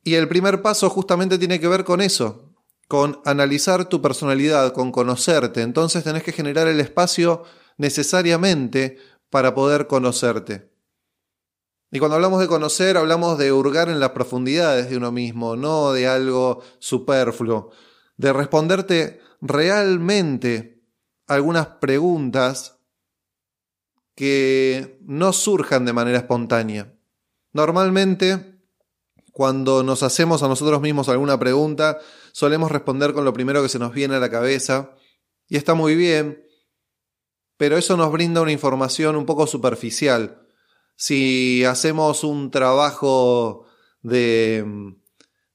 Y 0.02 0.14
el 0.14 0.26
primer 0.26 0.62
paso 0.62 0.88
justamente 0.88 1.36
tiene 1.36 1.60
que 1.60 1.66
ver 1.68 1.84
con 1.84 2.00
eso, 2.00 2.45
con 2.88 3.20
analizar 3.24 3.88
tu 3.88 4.00
personalidad, 4.00 4.72
con 4.72 4.92
conocerte. 4.92 5.62
Entonces 5.62 6.04
tenés 6.04 6.22
que 6.22 6.32
generar 6.32 6.68
el 6.68 6.80
espacio 6.80 7.42
necesariamente 7.76 8.98
para 9.30 9.54
poder 9.54 9.86
conocerte. 9.86 10.70
Y 11.90 11.98
cuando 11.98 12.16
hablamos 12.16 12.40
de 12.40 12.48
conocer, 12.48 12.96
hablamos 12.96 13.38
de 13.38 13.52
hurgar 13.52 13.88
en 13.88 14.00
las 14.00 14.10
profundidades 14.10 14.90
de 14.90 14.96
uno 14.96 15.12
mismo, 15.12 15.56
no 15.56 15.92
de 15.92 16.08
algo 16.08 16.62
superfluo, 16.78 17.70
de 18.16 18.32
responderte 18.32 19.20
realmente 19.40 20.82
algunas 21.26 21.66
preguntas 21.66 22.80
que 24.14 24.98
no 25.02 25.32
surjan 25.32 25.84
de 25.84 25.92
manera 25.92 26.18
espontánea. 26.18 26.94
Normalmente 27.52 28.55
cuando 29.36 29.82
nos 29.82 30.02
hacemos 30.02 30.42
a 30.42 30.48
nosotros 30.48 30.80
mismos 30.80 31.10
alguna 31.10 31.38
pregunta, 31.38 31.98
solemos 32.32 32.72
responder 32.72 33.12
con 33.12 33.26
lo 33.26 33.34
primero 33.34 33.62
que 33.62 33.68
se 33.68 33.78
nos 33.78 33.92
viene 33.92 34.14
a 34.14 34.18
la 34.18 34.30
cabeza, 34.30 34.92
y 35.46 35.58
está 35.58 35.74
muy 35.74 35.94
bien, 35.94 36.42
pero 37.58 37.76
eso 37.76 37.98
nos 37.98 38.10
brinda 38.10 38.40
una 38.40 38.52
información 38.52 39.14
un 39.14 39.26
poco 39.26 39.46
superficial. 39.46 40.40
Si 40.96 41.66
hacemos 41.66 42.24
un 42.24 42.50
trabajo 42.50 43.66
de, 44.00 44.64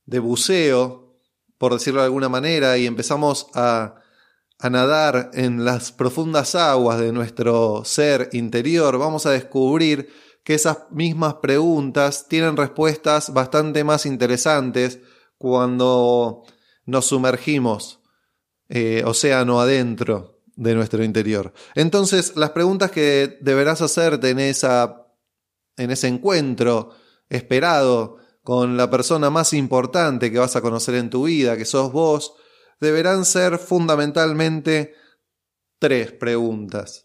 de 0.06 0.20
buceo, 0.20 1.18
por 1.58 1.74
decirlo 1.74 2.02
de 2.02 2.06
alguna 2.06 2.30
manera, 2.30 2.78
y 2.78 2.86
empezamos 2.86 3.48
a, 3.56 3.96
a 4.60 4.70
nadar 4.70 5.32
en 5.34 5.66
las 5.66 5.92
profundas 5.92 6.54
aguas 6.54 7.00
de 7.00 7.12
nuestro 7.12 7.82
ser 7.84 8.30
interior, 8.34 9.00
vamos 9.00 9.26
a 9.26 9.32
descubrir 9.32 10.14
que 10.44 10.56
esas 10.56 10.92
mismas 10.92 11.36
preguntas 11.36 12.28
tienen 12.28 12.58
respuestas 12.58 13.34
bastante 13.34 13.84
más 13.84 14.06
interesantes 14.06 15.00
cuando 15.38 16.44
nos 16.86 17.06
sumergimos 17.06 18.00
eh, 18.70 19.04
océano 19.06 19.60
adentro 19.60 20.42
de 20.56 20.76
nuestro 20.76 21.04
interior. 21.04 21.54
Entonces, 21.76 22.36
las 22.36 22.52
preguntas 22.52 22.92
que 22.92 23.38
deberás 23.42 23.82
hacerte 23.82 24.30
en, 24.30 24.40
esa, 24.40 25.08
en 25.78 25.92
ese 25.92 26.08
encuentro 26.08 26.92
esperado 27.30 28.18
con 28.44 28.78
la 28.78 28.90
persona 28.90 29.30
más 29.30 29.54
importante 29.54 30.32
que 30.32 30.40
vas 30.40 30.56
a 30.56 30.62
conocer 30.62 30.96
en 30.96 31.10
tu 31.10 31.26
vida, 31.26 31.58
que 31.58 31.66
sos 31.66 31.92
vos, 31.92 32.34
deberán 32.80 33.26
ser 33.26 33.58
fundamentalmente 33.58 34.96
tres 35.80 36.12
preguntas. 36.12 37.04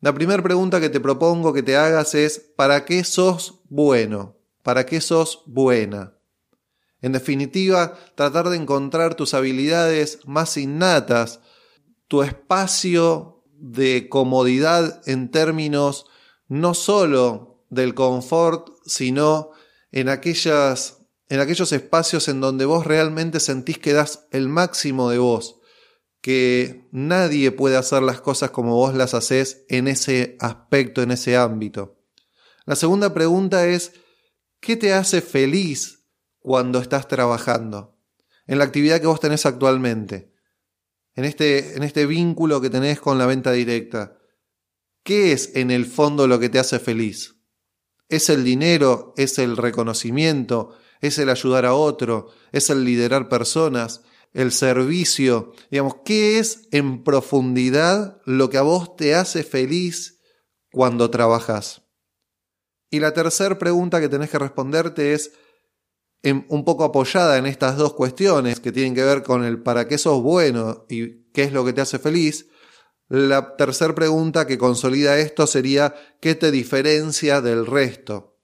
La 0.00 0.12
primera 0.12 0.42
pregunta 0.42 0.80
que 0.80 0.90
te 0.90 1.00
propongo 1.00 1.52
que 1.52 1.62
te 1.62 1.76
hagas 1.76 2.14
es, 2.14 2.38
¿para 2.54 2.84
qué 2.84 3.02
sos 3.02 3.60
bueno? 3.68 4.36
¿Para 4.62 4.84
qué 4.84 5.00
sos 5.00 5.42
buena? 5.46 6.18
En 7.00 7.12
definitiva, 7.12 7.98
tratar 8.14 8.48
de 8.50 8.56
encontrar 8.56 9.14
tus 9.14 9.32
habilidades 9.32 10.20
más 10.26 10.56
innatas, 10.56 11.40
tu 12.08 12.22
espacio 12.22 13.42
de 13.54 14.08
comodidad 14.08 15.02
en 15.06 15.30
términos 15.30 16.06
no 16.48 16.74
solo 16.74 17.64
del 17.70 17.94
confort, 17.94 18.70
sino 18.84 19.50
en, 19.92 20.08
aquellas, 20.08 20.98
en 21.28 21.40
aquellos 21.40 21.72
espacios 21.72 22.28
en 22.28 22.40
donde 22.40 22.64
vos 22.64 22.86
realmente 22.86 23.40
sentís 23.40 23.78
que 23.78 23.92
das 23.92 24.26
el 24.30 24.48
máximo 24.48 25.10
de 25.10 25.18
vos, 25.18 25.55
que 26.26 26.88
nadie 26.90 27.52
puede 27.52 27.76
hacer 27.76 28.02
las 28.02 28.20
cosas 28.20 28.50
como 28.50 28.74
vos 28.74 28.96
las 28.96 29.14
haces 29.14 29.64
en 29.68 29.86
ese 29.86 30.36
aspecto, 30.40 31.00
en 31.00 31.12
ese 31.12 31.36
ámbito. 31.36 32.00
La 32.64 32.74
segunda 32.74 33.14
pregunta 33.14 33.68
es, 33.68 33.92
¿qué 34.58 34.76
te 34.76 34.92
hace 34.92 35.20
feliz 35.20 36.02
cuando 36.40 36.80
estás 36.80 37.06
trabajando? 37.06 37.96
En 38.48 38.58
la 38.58 38.64
actividad 38.64 39.00
que 39.00 39.06
vos 39.06 39.20
tenés 39.20 39.46
actualmente, 39.46 40.32
en 41.14 41.26
este, 41.26 41.76
en 41.76 41.84
este 41.84 42.06
vínculo 42.06 42.60
que 42.60 42.70
tenés 42.70 42.98
con 42.98 43.18
la 43.18 43.26
venta 43.26 43.52
directa. 43.52 44.18
¿Qué 45.04 45.30
es 45.30 45.54
en 45.54 45.70
el 45.70 45.86
fondo 45.86 46.26
lo 46.26 46.40
que 46.40 46.48
te 46.48 46.58
hace 46.58 46.80
feliz? 46.80 47.36
¿Es 48.08 48.30
el 48.30 48.42
dinero? 48.42 49.14
¿Es 49.16 49.38
el 49.38 49.56
reconocimiento? 49.56 50.76
¿Es 51.00 51.20
el 51.20 51.30
ayudar 51.30 51.66
a 51.66 51.74
otro? 51.74 52.30
¿Es 52.50 52.68
el 52.68 52.84
liderar 52.84 53.28
personas? 53.28 54.02
El 54.32 54.52
servicio, 54.52 55.52
digamos, 55.70 55.96
¿qué 56.04 56.38
es 56.38 56.68
en 56.72 57.02
profundidad 57.04 58.20
lo 58.24 58.50
que 58.50 58.58
a 58.58 58.62
vos 58.62 58.96
te 58.96 59.14
hace 59.14 59.42
feliz 59.42 60.20
cuando 60.70 61.10
trabajas? 61.10 61.82
Y 62.90 63.00
la 63.00 63.12
tercera 63.12 63.58
pregunta 63.58 64.00
que 64.00 64.08
tenés 64.08 64.30
que 64.30 64.38
responderte 64.38 65.12
es 65.14 65.32
un 66.48 66.64
poco 66.64 66.84
apoyada 66.84 67.38
en 67.38 67.46
estas 67.46 67.76
dos 67.76 67.94
cuestiones 67.94 68.60
que 68.60 68.72
tienen 68.72 68.94
que 68.94 69.04
ver 69.04 69.22
con 69.22 69.44
el 69.44 69.62
para 69.62 69.86
qué 69.86 69.96
sos 69.96 70.22
bueno 70.22 70.86
y 70.88 71.30
qué 71.32 71.44
es 71.44 71.52
lo 71.52 71.64
que 71.64 71.72
te 71.72 71.80
hace 71.80 71.98
feliz. 71.98 72.48
La 73.08 73.56
tercera 73.56 73.94
pregunta 73.94 74.46
que 74.46 74.58
consolida 74.58 75.18
esto 75.18 75.46
sería 75.46 75.94
¿qué 76.20 76.34
te 76.34 76.50
diferencia 76.50 77.40
del 77.40 77.66
resto? 77.66 78.40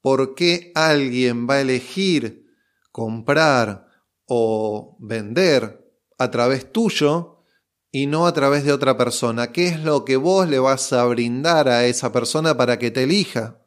¿Por 0.00 0.34
qué 0.34 0.70
alguien 0.74 1.48
va 1.48 1.54
a 1.54 1.60
elegir 1.62 2.43
comprar 2.94 3.88
o 4.24 4.96
vender 5.00 5.84
a 6.16 6.30
través 6.30 6.70
tuyo 6.70 7.40
y 7.90 8.06
no 8.06 8.28
a 8.28 8.32
través 8.32 8.64
de 8.64 8.72
otra 8.72 8.96
persona. 8.96 9.50
¿Qué 9.50 9.66
es 9.66 9.80
lo 9.82 10.04
que 10.04 10.16
vos 10.16 10.48
le 10.48 10.60
vas 10.60 10.92
a 10.92 11.04
brindar 11.06 11.68
a 11.68 11.86
esa 11.86 12.12
persona 12.12 12.56
para 12.56 12.78
que 12.78 12.92
te 12.92 13.02
elija? 13.02 13.58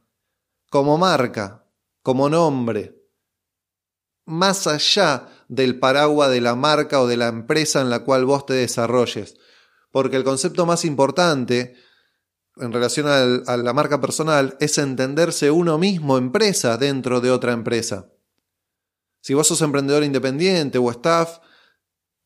Como 0.70 0.98
marca, 0.98 1.66
como 2.02 2.30
nombre, 2.30 3.04
más 4.24 4.66
allá 4.66 5.28
del 5.50 5.78
paraguas 5.78 6.32
de 6.32 6.40
la 6.40 6.56
marca 6.56 7.02
o 7.02 7.06
de 7.06 7.18
la 7.18 7.28
empresa 7.28 7.82
en 7.82 7.90
la 7.90 8.06
cual 8.06 8.24
vos 8.24 8.46
te 8.46 8.54
desarrolles. 8.54 9.36
Porque 9.92 10.16
el 10.16 10.24
concepto 10.24 10.66
más 10.66 10.86
importante 10.86 11.76
en 12.56 12.72
relación 12.72 13.08
a 13.08 13.58
la 13.58 13.74
marca 13.74 14.00
personal 14.00 14.56
es 14.62 14.78
entenderse 14.78 15.52
uno 15.52 15.78
mismo 15.78 16.18
empresa 16.18 16.78
dentro 16.78 17.20
de 17.20 17.32
otra 17.32 17.52
empresa. 17.52 18.08
Si 19.28 19.34
vos 19.34 19.46
sos 19.46 19.62
emprendedor 19.62 20.06
independiente 20.06 20.78
o 20.78 20.90
staff, 20.90 21.40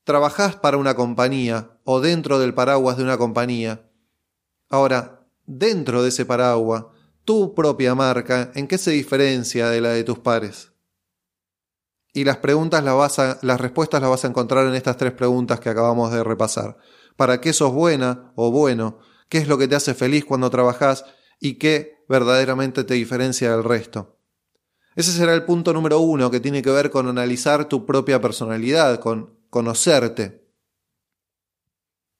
trabajás 0.03 0.55
para 0.57 0.77
una 0.77 0.93
compañía 0.93 1.79
o 1.83 1.99
dentro 1.99 2.37
del 2.37 2.53
paraguas 2.53 2.95
de 2.95 3.01
una 3.01 3.17
compañía. 3.17 3.89
Ahora, 4.69 5.27
dentro 5.47 6.03
de 6.03 6.09
ese 6.09 6.27
paraguas, 6.27 6.85
tu 7.25 7.55
propia 7.55 7.95
marca, 7.95 8.51
¿en 8.53 8.67
qué 8.67 8.77
se 8.77 8.91
diferencia 8.91 9.67
de 9.71 9.81
la 9.81 9.89
de 9.89 10.03
tus 10.03 10.19
pares? 10.19 10.73
Y 12.13 12.23
las 12.23 12.37
preguntas 12.37 12.83
las 12.83 13.41
las 13.41 13.59
respuestas 13.59 13.99
las 13.99 14.11
vas 14.11 14.23
a 14.23 14.27
encontrar 14.27 14.67
en 14.67 14.75
estas 14.75 14.97
tres 14.97 15.13
preguntas 15.13 15.59
que 15.59 15.69
acabamos 15.69 16.11
de 16.11 16.23
repasar. 16.23 16.77
¿Para 17.15 17.41
qué 17.41 17.51
sos 17.51 17.73
buena 17.73 18.31
o 18.35 18.51
bueno? 18.51 18.99
¿Qué 19.27 19.39
es 19.39 19.47
lo 19.47 19.57
que 19.57 19.67
te 19.67 19.73
hace 19.73 19.95
feliz 19.95 20.23
cuando 20.23 20.51
trabajas? 20.51 21.03
¿Y 21.39 21.55
qué 21.55 21.95
verdaderamente 22.07 22.83
te 22.83 22.93
diferencia 22.93 23.49
del 23.53 23.63
resto? 23.63 24.20
Ese 24.95 25.11
será 25.11 25.33
el 25.33 25.45
punto 25.45 25.73
número 25.73 25.99
uno 25.99 26.29
que 26.29 26.39
tiene 26.39 26.61
que 26.61 26.71
ver 26.71 26.89
con 26.89 27.07
analizar 27.07 27.69
tu 27.69 27.85
propia 27.85 28.19
personalidad, 28.19 28.99
con 28.99 29.37
conocerte. 29.49 30.49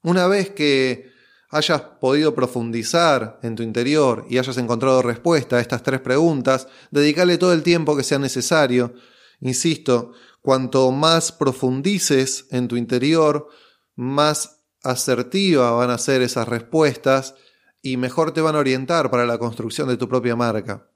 Una 0.04 0.28
vez 0.28 0.52
que 0.52 1.12
hayas 1.50 1.82
podido 1.82 2.34
profundizar 2.34 3.40
en 3.44 3.56
tu 3.56 3.64
interior 3.64 4.26
y 4.30 4.38
hayas 4.38 4.58
encontrado 4.58 5.02
respuesta 5.02 5.58
a 5.58 5.60
estas 5.60 5.84
tres 5.84 6.00
preguntas, 6.00 6.68
dedícale 6.92 7.38
todo 7.38 7.54
el 7.54 7.62
tiempo 7.62 7.96
que 7.96 8.04
sea 8.04 8.20
necesario. 8.20 8.94
Insisto, 9.42 10.14
cuanto 10.42 10.92
más 10.92 11.32
profundices 11.32 12.48
en 12.52 12.68
tu 12.68 12.78
interior, 12.78 13.48
más 13.96 14.64
asertiva 14.82 15.72
van 15.72 15.90
a 15.90 15.98
ser 15.98 16.22
esas 16.22 16.48
respuestas 16.48 17.36
y 17.82 17.98
mejor 17.98 18.32
te 18.32 18.42
van 18.42 18.56
a 18.56 18.60
orientar 18.60 19.12
para 19.12 19.26
la 19.26 19.38
construcción 19.38 19.90
de 19.90 19.98
tu 19.98 20.08
propia 20.08 20.36
marca. 20.36 20.91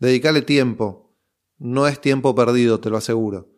Dedicale 0.00 0.40
tiempo. 0.40 1.14
No 1.58 1.86
es 1.86 2.00
tiempo 2.00 2.34
perdido, 2.34 2.80
te 2.80 2.88
lo 2.88 2.96
aseguro. 2.96 3.52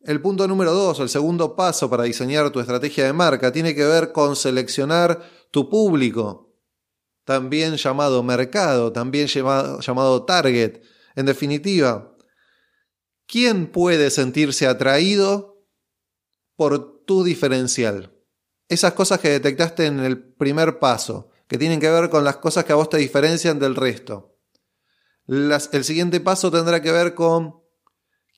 El 0.00 0.20
punto 0.20 0.48
número 0.48 0.72
dos, 0.72 0.98
el 0.98 1.08
segundo 1.08 1.54
paso 1.54 1.88
para 1.88 2.02
diseñar 2.02 2.50
tu 2.50 2.58
estrategia 2.58 3.04
de 3.04 3.12
marca, 3.12 3.52
tiene 3.52 3.72
que 3.72 3.84
ver 3.84 4.10
con 4.10 4.34
seleccionar 4.34 5.22
tu 5.52 5.70
público, 5.70 6.52
también 7.24 7.76
llamado 7.76 8.22
mercado, 8.24 8.92
también 8.92 9.28
llamado, 9.28 9.80
llamado 9.80 10.24
target. 10.24 10.82
En 11.14 11.26
definitiva, 11.26 12.16
¿quién 13.26 13.68
puede 13.68 14.10
sentirse 14.10 14.66
atraído 14.66 15.64
por 16.56 17.04
tu 17.04 17.22
diferencial? 17.22 18.12
Esas 18.68 18.92
cosas 18.92 19.20
que 19.20 19.30
detectaste 19.30 19.86
en 19.86 20.00
el 20.00 20.20
primer 20.34 20.80
paso, 20.80 21.30
que 21.46 21.58
tienen 21.58 21.78
que 21.78 21.90
ver 21.90 22.10
con 22.10 22.24
las 22.24 22.38
cosas 22.38 22.64
que 22.64 22.72
a 22.72 22.76
vos 22.76 22.90
te 22.90 22.96
diferencian 22.96 23.60
del 23.60 23.76
resto 23.76 24.35
el 25.26 25.84
siguiente 25.84 26.20
paso 26.20 26.50
tendrá 26.50 26.80
que 26.80 26.92
ver 26.92 27.14
con 27.14 27.60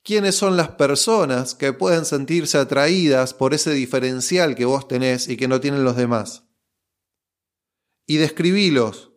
quiénes 0.03 0.37
son 0.37 0.57
las 0.57 0.71
personas 0.71 1.55
que 1.55 1.73
pueden 1.73 2.05
sentirse 2.05 2.57
atraídas 2.57 3.35
por 3.35 3.53
ese 3.53 3.73
diferencial 3.73 4.55
que 4.55 4.65
vos 4.65 4.89
tenés 4.89 5.29
y 5.29 5.37
que 5.37 5.49
no 5.49 5.61
tienen 5.61 5.85
los 5.85 5.97
demás. 5.97 6.45
Y 8.07 8.17
describilos. 8.17 9.13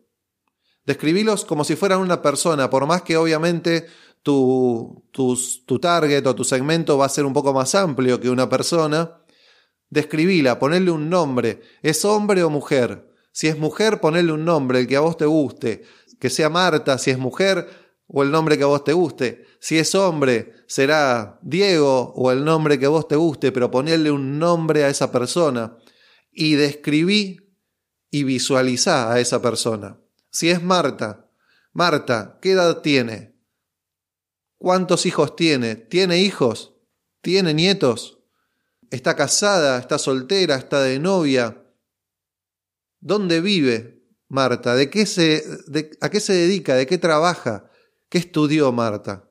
Describilos 0.84 1.44
como 1.44 1.64
si 1.64 1.76
fueran 1.76 2.00
una 2.00 2.20
persona, 2.20 2.68
por 2.68 2.86
más 2.86 3.02
que 3.02 3.16
obviamente 3.16 3.86
tu, 4.22 5.08
tu 5.12 5.78
target 5.78 6.26
o 6.26 6.34
tu 6.34 6.44
segmento 6.44 6.98
va 6.98 7.06
a 7.06 7.08
ser 7.08 7.24
un 7.24 7.32
poco 7.32 7.54
más 7.54 7.74
amplio 7.74 8.20
que 8.20 8.28
una 8.28 8.48
persona. 8.48 9.22
Describila, 9.88 10.58
ponerle 10.58 10.90
un 10.90 11.08
nombre. 11.08 11.62
¿Es 11.82 12.04
hombre 12.04 12.42
o 12.42 12.50
mujer? 12.50 13.08
Si 13.32 13.48
es 13.48 13.58
mujer, 13.58 14.00
ponerle 14.00 14.32
un 14.32 14.44
nombre, 14.44 14.80
el 14.80 14.86
que 14.86 14.96
a 14.96 15.00
vos 15.00 15.16
te 15.16 15.24
guste 15.24 15.84
que 16.22 16.30
sea 16.30 16.48
Marta, 16.48 16.98
si 16.98 17.10
es 17.10 17.18
mujer, 17.18 17.68
o 18.06 18.22
el 18.22 18.30
nombre 18.30 18.56
que 18.56 18.62
a 18.62 18.68
vos 18.68 18.84
te 18.84 18.92
guste. 18.92 19.44
Si 19.58 19.76
es 19.76 19.92
hombre, 19.96 20.52
será 20.68 21.40
Diego 21.42 22.12
o 22.14 22.30
el 22.30 22.44
nombre 22.44 22.78
que 22.78 22.86
a 22.86 22.90
vos 22.90 23.08
te 23.08 23.16
guste, 23.16 23.50
pero 23.50 23.72
ponerle 23.72 24.12
un 24.12 24.38
nombre 24.38 24.84
a 24.84 24.88
esa 24.88 25.10
persona 25.10 25.76
y 26.30 26.54
describí 26.54 27.56
y 28.08 28.22
visualizá 28.22 29.12
a 29.12 29.18
esa 29.18 29.42
persona. 29.42 29.98
Si 30.30 30.48
es 30.48 30.62
Marta, 30.62 31.28
Marta, 31.72 32.38
¿qué 32.40 32.52
edad 32.52 32.82
tiene? 32.82 33.36
¿Cuántos 34.58 35.06
hijos 35.06 35.34
tiene? 35.34 35.74
¿Tiene 35.74 36.20
hijos? 36.20 36.76
¿Tiene 37.20 37.52
nietos? 37.52 38.20
¿Está 38.92 39.16
casada? 39.16 39.76
¿Está 39.80 39.98
soltera? 39.98 40.54
¿Está 40.54 40.82
de 40.82 41.00
novia? 41.00 41.66
¿Dónde 43.00 43.40
vive? 43.40 44.01
Marta? 44.32 44.74
¿De 44.74 44.88
qué 44.88 45.04
se, 45.04 45.44
¿A 46.00 46.08
qué 46.08 46.18
se 46.18 46.32
dedica? 46.32 46.74
¿De 46.74 46.86
qué 46.86 46.96
trabaja? 46.96 47.70
¿Qué 48.08 48.16
estudió 48.16 48.72
Marta? 48.72 49.30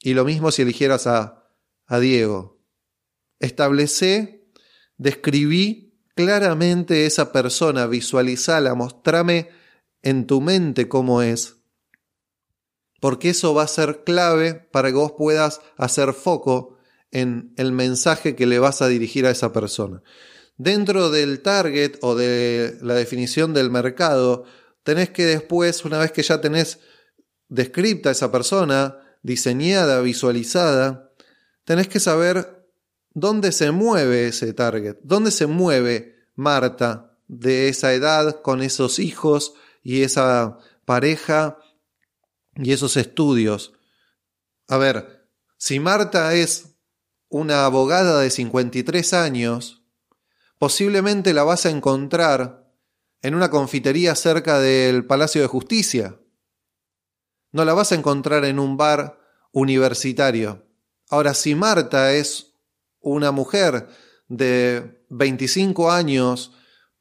Y 0.00 0.14
lo 0.14 0.24
mismo 0.24 0.50
si 0.50 0.62
eligieras 0.62 1.06
a, 1.06 1.48
a 1.86 2.00
Diego. 2.00 2.60
Establecé, 3.38 4.50
describí 4.96 5.96
claramente 6.16 7.06
esa 7.06 7.30
persona, 7.30 7.86
visualizala, 7.86 8.74
mostrame 8.74 9.50
en 10.02 10.26
tu 10.26 10.40
mente 10.40 10.88
cómo 10.88 11.22
es. 11.22 11.58
Porque 13.00 13.30
eso 13.30 13.54
va 13.54 13.62
a 13.62 13.68
ser 13.68 14.02
clave 14.02 14.54
para 14.54 14.88
que 14.88 14.96
vos 14.96 15.12
puedas 15.16 15.60
hacer 15.76 16.14
foco 16.14 16.78
en 17.12 17.54
el 17.56 17.70
mensaje 17.70 18.34
que 18.34 18.46
le 18.46 18.58
vas 18.58 18.82
a 18.82 18.88
dirigir 18.88 19.24
a 19.24 19.30
esa 19.30 19.52
persona. 19.52 20.02
Dentro 20.56 21.10
del 21.10 21.40
target 21.40 21.96
o 22.00 22.14
de 22.14 22.78
la 22.80 22.94
definición 22.94 23.52
del 23.54 23.70
mercado, 23.70 24.44
tenés 24.84 25.10
que 25.10 25.24
después, 25.24 25.84
una 25.84 25.98
vez 25.98 26.12
que 26.12 26.22
ya 26.22 26.40
tenés 26.40 26.78
descripta 27.48 28.10
esa 28.10 28.30
persona, 28.30 29.00
diseñada, 29.22 30.00
visualizada, 30.00 31.10
tenés 31.64 31.88
que 31.88 31.98
saber 31.98 32.68
dónde 33.14 33.52
se 33.52 33.70
mueve 33.70 34.28
ese 34.28 34.52
target, 34.52 34.96
dónde 35.02 35.30
se 35.30 35.46
mueve 35.46 36.14
Marta 36.36 37.16
de 37.28 37.68
esa 37.68 37.92
edad 37.94 38.42
con 38.42 38.60
esos 38.62 38.98
hijos 38.98 39.54
y 39.82 40.02
esa 40.02 40.58
pareja 40.84 41.58
y 42.56 42.72
esos 42.72 42.96
estudios. 42.96 43.72
A 44.68 44.78
ver, 44.78 45.28
si 45.56 45.80
Marta 45.80 46.34
es 46.34 46.76
una 47.28 47.64
abogada 47.64 48.20
de 48.20 48.30
53 48.30 49.12
años, 49.14 49.83
posiblemente 50.64 51.34
la 51.34 51.44
vas 51.44 51.66
a 51.66 51.68
encontrar 51.68 52.72
en 53.20 53.34
una 53.34 53.50
confitería 53.50 54.14
cerca 54.14 54.58
del 54.60 55.04
Palacio 55.04 55.42
de 55.42 55.46
Justicia. 55.46 56.18
No 57.52 57.66
la 57.66 57.74
vas 57.74 57.92
a 57.92 57.96
encontrar 57.96 58.46
en 58.46 58.58
un 58.58 58.78
bar 58.78 59.20
universitario. 59.52 60.64
Ahora, 61.10 61.34
si 61.34 61.54
Marta 61.54 62.14
es 62.14 62.54
una 63.00 63.30
mujer 63.30 63.88
de 64.28 65.04
25 65.10 65.92
años 65.92 66.52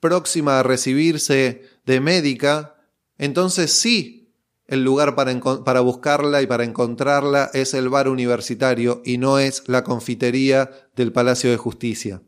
próxima 0.02 0.60
a 0.60 0.64
recibirse 0.64 1.62
de 1.86 2.02
médica, 2.02 2.76
entonces 3.18 3.72
sí, 3.72 4.36
el 4.68 4.84
lugar 4.84 5.16
para, 5.16 5.40
para, 5.64 5.80
buscarla 5.80 6.42
y 6.42 6.48
para 6.48 6.66
encontrarla 6.66 7.50
es 7.54 7.74
el 7.74 7.88
bar 7.88 8.10
universitario 8.10 9.02
y 9.06 9.20
no 9.20 9.40
es 9.40 9.64
la 9.68 9.86
confitería 9.86 10.70
del 10.98 11.14
Palacio 11.14 11.50
de 11.50 11.56
Justicia. 11.56 12.22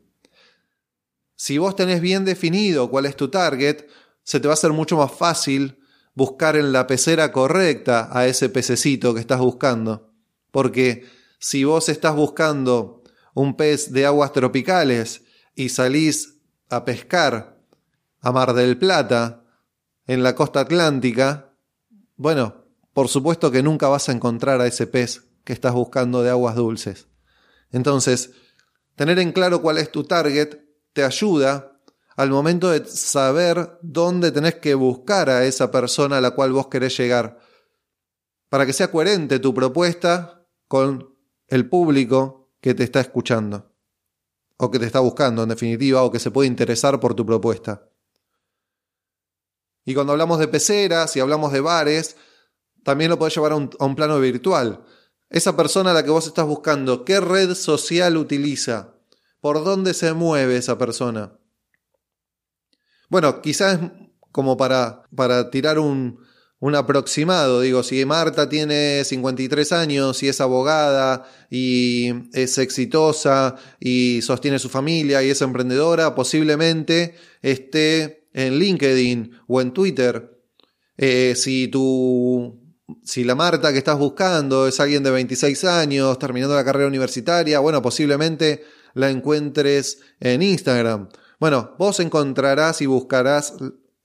Si 1.36 1.58
vos 1.58 1.76
tenés 1.76 2.00
bien 2.00 2.24
definido 2.24 2.90
cuál 2.90 3.06
es 3.06 3.14
tu 3.14 3.28
target, 3.28 3.86
se 4.22 4.40
te 4.40 4.48
va 4.48 4.52
a 4.52 4.54
hacer 4.54 4.72
mucho 4.72 4.96
más 4.96 5.12
fácil 5.12 5.78
buscar 6.14 6.56
en 6.56 6.72
la 6.72 6.86
pecera 6.86 7.30
correcta 7.30 8.08
a 8.10 8.26
ese 8.26 8.48
pececito 8.48 9.14
que 9.14 9.20
estás 9.20 9.38
buscando. 9.38 10.10
Porque 10.50 11.06
si 11.38 11.64
vos 11.64 11.90
estás 11.90 12.16
buscando 12.16 13.04
un 13.34 13.54
pez 13.54 13.92
de 13.92 14.06
aguas 14.06 14.32
tropicales 14.32 15.22
y 15.54 15.68
salís 15.68 16.38
a 16.70 16.86
pescar 16.86 17.60
a 18.20 18.32
Mar 18.32 18.54
del 18.54 18.78
Plata, 18.78 19.44
en 20.06 20.22
la 20.22 20.34
costa 20.34 20.60
atlántica, 20.60 21.52
bueno, 22.16 22.64
por 22.94 23.08
supuesto 23.08 23.50
que 23.50 23.62
nunca 23.62 23.88
vas 23.88 24.08
a 24.08 24.12
encontrar 24.12 24.60
a 24.60 24.66
ese 24.66 24.86
pez 24.86 25.24
que 25.44 25.52
estás 25.52 25.74
buscando 25.74 26.22
de 26.22 26.30
aguas 26.30 26.54
dulces. 26.54 27.08
Entonces, 27.70 28.30
tener 28.94 29.18
en 29.18 29.32
claro 29.32 29.60
cuál 29.60 29.78
es 29.78 29.92
tu 29.92 30.04
target 30.04 30.65
te 30.96 31.04
ayuda 31.04 31.78
al 32.16 32.30
momento 32.30 32.70
de 32.70 32.86
saber 32.86 33.78
dónde 33.82 34.32
tenés 34.32 34.54
que 34.54 34.74
buscar 34.74 35.28
a 35.28 35.44
esa 35.44 35.70
persona 35.70 36.16
a 36.16 36.20
la 36.22 36.30
cual 36.30 36.52
vos 36.52 36.68
querés 36.68 36.96
llegar, 36.96 37.38
para 38.48 38.64
que 38.64 38.72
sea 38.72 38.90
coherente 38.90 39.38
tu 39.38 39.52
propuesta 39.52 40.48
con 40.66 41.14
el 41.48 41.68
público 41.68 42.50
que 42.62 42.72
te 42.72 42.84
está 42.84 43.00
escuchando, 43.00 43.74
o 44.56 44.70
que 44.70 44.78
te 44.78 44.86
está 44.86 45.00
buscando 45.00 45.42
en 45.42 45.50
definitiva, 45.50 46.02
o 46.02 46.10
que 46.10 46.18
se 46.18 46.30
puede 46.30 46.48
interesar 46.48 46.98
por 46.98 47.12
tu 47.12 47.26
propuesta. 47.26 47.90
Y 49.84 49.92
cuando 49.92 50.12
hablamos 50.14 50.38
de 50.38 50.48
peceras 50.48 51.14
y 51.14 51.20
hablamos 51.20 51.52
de 51.52 51.60
bares, 51.60 52.16
también 52.84 53.10
lo 53.10 53.18
podés 53.18 53.34
llevar 53.34 53.52
a 53.52 53.56
un, 53.56 53.68
a 53.78 53.84
un 53.84 53.94
plano 53.94 54.18
virtual. 54.18 54.82
esa 55.28 55.54
persona 55.54 55.90
a 55.90 55.94
la 55.94 56.02
que 56.02 56.10
vos 56.10 56.26
estás 56.26 56.46
buscando, 56.46 57.04
¿qué 57.04 57.20
red 57.20 57.54
social 57.54 58.16
utiliza? 58.16 58.95
¿Por 59.46 59.62
dónde 59.62 59.94
se 59.94 60.12
mueve 60.12 60.56
esa 60.56 60.76
persona? 60.76 61.38
Bueno, 63.08 63.40
quizás 63.42 63.78
como 64.32 64.56
para, 64.56 65.04
para 65.14 65.50
tirar 65.52 65.78
un, 65.78 66.18
un 66.58 66.74
aproximado, 66.74 67.60
digo, 67.60 67.84
si 67.84 68.04
Marta 68.04 68.48
tiene 68.48 69.04
53 69.04 69.70
años 69.70 70.20
y 70.24 70.28
es 70.30 70.40
abogada 70.40 71.30
y 71.48 72.12
es 72.32 72.58
exitosa 72.58 73.54
y 73.78 74.18
sostiene 74.20 74.58
su 74.58 74.68
familia 74.68 75.22
y 75.22 75.30
es 75.30 75.40
emprendedora, 75.42 76.16
posiblemente 76.16 77.14
esté 77.40 78.28
en 78.32 78.58
LinkedIn 78.58 79.30
o 79.46 79.60
en 79.60 79.72
Twitter. 79.72 80.42
Eh, 80.96 81.34
si 81.36 81.68
tu 81.68 82.66
si 83.04 83.22
la 83.22 83.36
Marta 83.36 83.70
que 83.70 83.78
estás 83.78 83.98
buscando 83.98 84.66
es 84.66 84.80
alguien 84.80 85.04
de 85.04 85.12
26 85.12 85.64
años, 85.64 86.18
terminando 86.18 86.56
la 86.56 86.64
carrera 86.64 86.88
universitaria, 86.88 87.60
bueno, 87.60 87.80
posiblemente 87.80 88.64
la 88.96 89.10
encuentres 89.10 90.00
en 90.20 90.40
Instagram. 90.40 91.10
Bueno, 91.38 91.76
vos 91.78 92.00
encontrarás 92.00 92.80
y 92.80 92.86
buscarás 92.86 93.52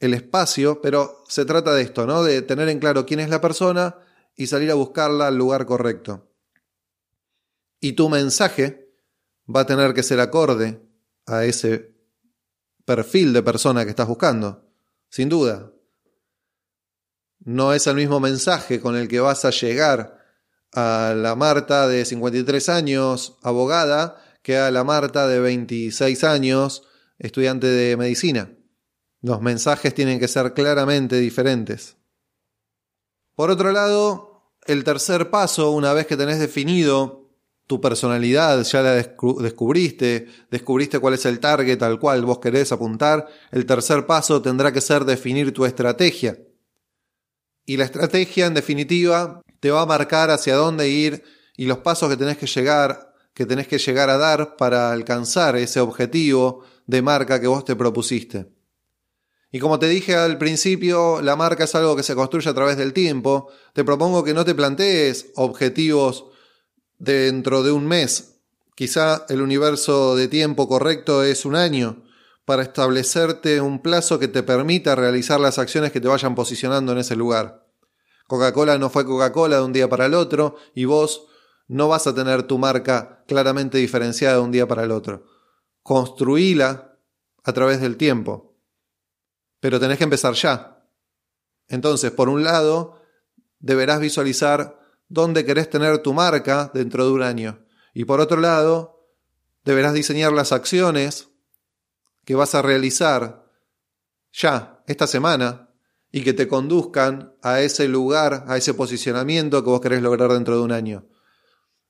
el 0.01 0.13
espacio, 0.13 0.81
pero 0.81 1.23
se 1.29 1.45
trata 1.45 1.73
de 1.73 1.83
esto, 1.83 2.05
¿no? 2.05 2.23
De 2.23 2.41
tener 2.41 2.67
en 2.67 2.79
claro 2.79 3.05
quién 3.05 3.21
es 3.21 3.29
la 3.29 3.39
persona 3.39 3.95
y 4.35 4.47
salir 4.47 4.69
a 4.69 4.75
buscarla 4.75 5.27
al 5.27 5.37
lugar 5.37 5.65
correcto. 5.65 6.29
Y 7.79 7.93
tu 7.93 8.09
mensaje 8.09 8.93
va 9.47 9.61
a 9.61 9.65
tener 9.65 9.93
que 9.93 10.03
ser 10.03 10.19
acorde 10.19 10.81
a 11.25 11.45
ese 11.45 11.95
perfil 12.83 13.31
de 13.31 13.43
persona 13.43 13.85
que 13.85 13.91
estás 13.91 14.09
buscando, 14.09 14.67
sin 15.09 15.29
duda. 15.29 15.71
No 17.39 17.71
es 17.73 17.87
el 17.87 17.95
mismo 17.95 18.19
mensaje 18.19 18.81
con 18.81 18.97
el 18.97 19.07
que 19.07 19.21
vas 19.21 19.45
a 19.45 19.51
llegar 19.51 20.19
a 20.73 21.13
la 21.15 21.35
Marta 21.35 21.87
de 21.87 22.03
53 22.03 22.67
años, 22.67 23.37
abogada, 23.41 24.21
que 24.41 24.57
a 24.57 24.71
la 24.71 24.83
Marta 24.83 25.27
de 25.27 25.39
26 25.39 26.23
años, 26.23 26.83
estudiante 27.19 27.67
de 27.67 27.97
medicina. 27.97 28.51
Los 29.21 29.41
mensajes 29.41 29.93
tienen 29.93 30.19
que 30.19 30.27
ser 30.27 30.53
claramente 30.53 31.17
diferentes. 31.17 31.97
Por 33.35 33.51
otro 33.51 33.71
lado, 33.71 34.53
el 34.65 34.83
tercer 34.83 35.29
paso, 35.29 35.71
una 35.71 35.93
vez 35.93 36.07
que 36.07 36.17
tenés 36.17 36.39
definido 36.39 37.29
tu 37.67 37.79
personalidad, 37.79 38.63
ya 38.63 38.81
la 38.81 38.93
descubriste, 38.95 40.27
descubriste 40.49 40.99
cuál 40.99 41.13
es 41.13 41.25
el 41.25 41.39
target 41.39 41.81
al 41.83 41.99
cual 41.99 42.25
vos 42.25 42.39
querés 42.39 42.71
apuntar, 42.71 43.27
el 43.51 43.65
tercer 43.65 44.05
paso 44.05 44.41
tendrá 44.41 44.73
que 44.73 44.81
ser 44.81 45.05
definir 45.05 45.53
tu 45.53 45.65
estrategia. 45.65 46.37
Y 47.65 47.77
la 47.77 47.85
estrategia, 47.85 48.47
en 48.47 48.55
definitiva, 48.55 49.41
te 49.59 49.71
va 49.71 49.83
a 49.83 49.85
marcar 49.85 50.31
hacia 50.31 50.55
dónde 50.55 50.89
ir 50.89 51.23
y 51.55 51.65
los 51.65 51.77
pasos 51.77 52.09
que 52.09 52.17
tenés 52.17 52.37
que 52.37 52.47
llegar, 52.47 53.10
que 53.33 53.45
tenés 53.45 53.67
que 53.67 53.77
llegar 53.77 54.09
a 54.09 54.17
dar 54.17 54.57
para 54.57 54.91
alcanzar 54.91 55.55
ese 55.55 55.79
objetivo 55.79 56.63
de 56.85 57.01
marca 57.01 57.39
que 57.39 57.47
vos 57.47 57.65
te 57.65 57.75
propusiste. 57.75 58.51
Y 59.51 59.59
como 59.59 59.79
te 59.79 59.87
dije 59.87 60.15
al 60.15 60.37
principio, 60.37 61.21
la 61.21 61.35
marca 61.35 61.65
es 61.65 61.75
algo 61.75 61.95
que 61.95 62.03
se 62.03 62.15
construye 62.15 62.49
a 62.49 62.53
través 62.53 62.77
del 62.77 62.93
tiempo. 62.93 63.49
Te 63.73 63.83
propongo 63.83 64.23
que 64.23 64.33
no 64.33 64.45
te 64.45 64.55
plantees 64.55 65.31
objetivos 65.35 66.25
dentro 66.97 67.61
de 67.61 67.71
un 67.71 67.85
mes. 67.85 68.39
Quizá 68.75 69.25
el 69.27 69.41
universo 69.41 70.15
de 70.15 70.29
tiempo 70.29 70.69
correcto 70.69 71.23
es 71.23 71.45
un 71.45 71.55
año 71.55 72.03
para 72.45 72.63
establecerte 72.63 73.59
un 73.59 73.81
plazo 73.81 74.19
que 74.19 74.29
te 74.29 74.41
permita 74.41 74.95
realizar 74.95 75.39
las 75.39 75.59
acciones 75.59 75.91
que 75.91 76.01
te 76.01 76.07
vayan 76.07 76.33
posicionando 76.33 76.93
en 76.93 76.99
ese 76.99 77.15
lugar. 77.15 77.67
Coca-Cola 78.27 78.77
no 78.77 78.89
fue 78.89 79.05
Coca-Cola 79.05 79.57
de 79.57 79.63
un 79.63 79.73
día 79.73 79.89
para 79.89 80.05
el 80.05 80.13
otro 80.13 80.55
y 80.73 80.85
vos 80.85 81.27
no 81.71 81.87
vas 81.87 82.07
a 82.07 82.13
tener 82.13 82.43
tu 82.43 82.57
marca 82.57 83.23
claramente 83.27 83.77
diferenciada 83.77 84.35
de 84.35 84.41
un 84.41 84.51
día 84.51 84.67
para 84.67 84.83
el 84.83 84.91
otro. 84.91 85.25
Construíla 85.83 86.97
a 87.43 87.53
través 87.53 87.81
del 87.81 87.97
tiempo 87.97 88.51
pero 89.61 89.79
tenés 89.79 89.97
que 89.97 90.03
empezar 90.03 90.33
ya. 90.33 90.83
Entonces, 91.69 92.11
por 92.11 92.27
un 92.27 92.43
lado, 92.43 92.99
deberás 93.59 94.01
visualizar 94.01 94.77
dónde 95.07 95.45
querés 95.45 95.69
tener 95.69 95.99
tu 95.99 96.13
marca 96.13 96.69
dentro 96.73 97.05
de 97.05 97.11
un 97.11 97.21
año. 97.21 97.63
Y 97.93 98.03
por 98.03 98.19
otro 98.19 98.41
lado, 98.41 99.07
deberás 99.63 99.93
diseñar 99.93 100.33
las 100.33 100.51
acciones 100.51 101.29
que 102.25 102.35
vas 102.35 102.55
a 102.55 102.61
realizar 102.61 103.45
ya, 104.33 104.83
esta 104.87 105.07
semana, 105.07 105.69
y 106.11 106.23
que 106.23 106.33
te 106.33 106.47
conduzcan 106.47 107.35
a 107.41 107.61
ese 107.61 107.87
lugar, 107.87 108.45
a 108.47 108.57
ese 108.57 108.73
posicionamiento 108.73 109.63
que 109.63 109.69
vos 109.69 109.79
querés 109.79 110.01
lograr 110.01 110.31
dentro 110.33 110.57
de 110.57 110.63
un 110.63 110.71
año. 110.71 111.07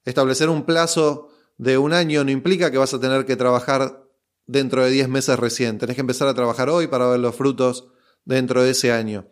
Establecer 0.06 0.50
un 0.50 0.66
plazo 0.66 1.30
de 1.58 1.78
un 1.78 1.94
año 1.94 2.24
no 2.24 2.32
implica 2.32 2.72
que 2.72 2.78
vas 2.78 2.94
a 2.94 3.00
tener 3.00 3.26
que 3.26 3.36
trabajar 3.36 4.04
dentro 4.46 4.84
de 4.84 4.92
10 4.92 5.10
meses 5.10 5.38
recién. 5.38 5.78
Tenés 5.78 5.96
que 5.96 6.02
empezar 6.02 6.28
a 6.28 6.34
trabajar 6.34 6.70
hoy 6.70 6.88
para 6.88 7.08
ver 7.08 7.20
los 7.20 7.36
frutos 7.36 7.88
dentro 8.26 8.64
de 8.64 8.72
ese 8.72 8.92
año. 8.92 9.30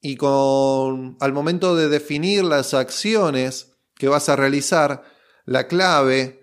Y 0.00 0.16
con 0.16 1.16
al 1.20 1.32
momento 1.32 1.76
de 1.76 1.88
definir 1.88 2.44
las 2.44 2.74
acciones 2.74 3.76
que 3.96 4.08
vas 4.08 4.28
a 4.28 4.36
realizar, 4.36 5.04
la 5.44 5.68
clave, 5.68 6.42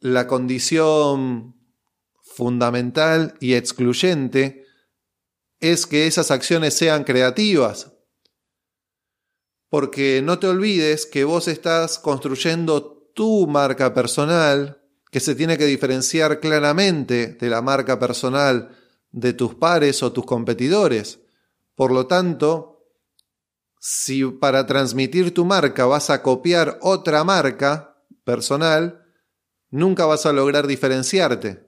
la 0.00 0.26
condición 0.26 1.56
fundamental 2.22 3.34
y 3.40 3.54
excluyente 3.54 4.66
es 5.60 5.86
que 5.86 6.06
esas 6.06 6.30
acciones 6.30 6.74
sean 6.74 7.04
creativas. 7.04 7.92
Porque 9.70 10.20
no 10.22 10.38
te 10.38 10.48
olvides 10.48 11.06
que 11.06 11.24
vos 11.24 11.48
estás 11.48 11.98
construyendo 11.98 13.10
tu 13.14 13.46
marca 13.46 13.94
personal 13.94 14.82
que 15.10 15.20
se 15.20 15.34
tiene 15.34 15.58
que 15.58 15.66
diferenciar 15.66 16.40
claramente 16.40 17.38
de 17.40 17.48
la 17.48 17.62
marca 17.62 17.98
personal 17.98 18.76
de 19.10 19.32
tus 19.32 19.54
pares 19.54 20.02
o 20.02 20.12
tus 20.12 20.24
competidores. 20.24 21.20
Por 21.74 21.92
lo 21.92 22.06
tanto, 22.06 22.86
si 23.78 24.24
para 24.24 24.66
transmitir 24.66 25.34
tu 25.34 25.44
marca 25.44 25.86
vas 25.86 26.10
a 26.10 26.22
copiar 26.22 26.78
otra 26.82 27.24
marca 27.24 27.96
personal, 28.24 29.04
nunca 29.70 30.04
vas 30.04 30.26
a 30.26 30.32
lograr 30.32 30.66
diferenciarte. 30.66 31.66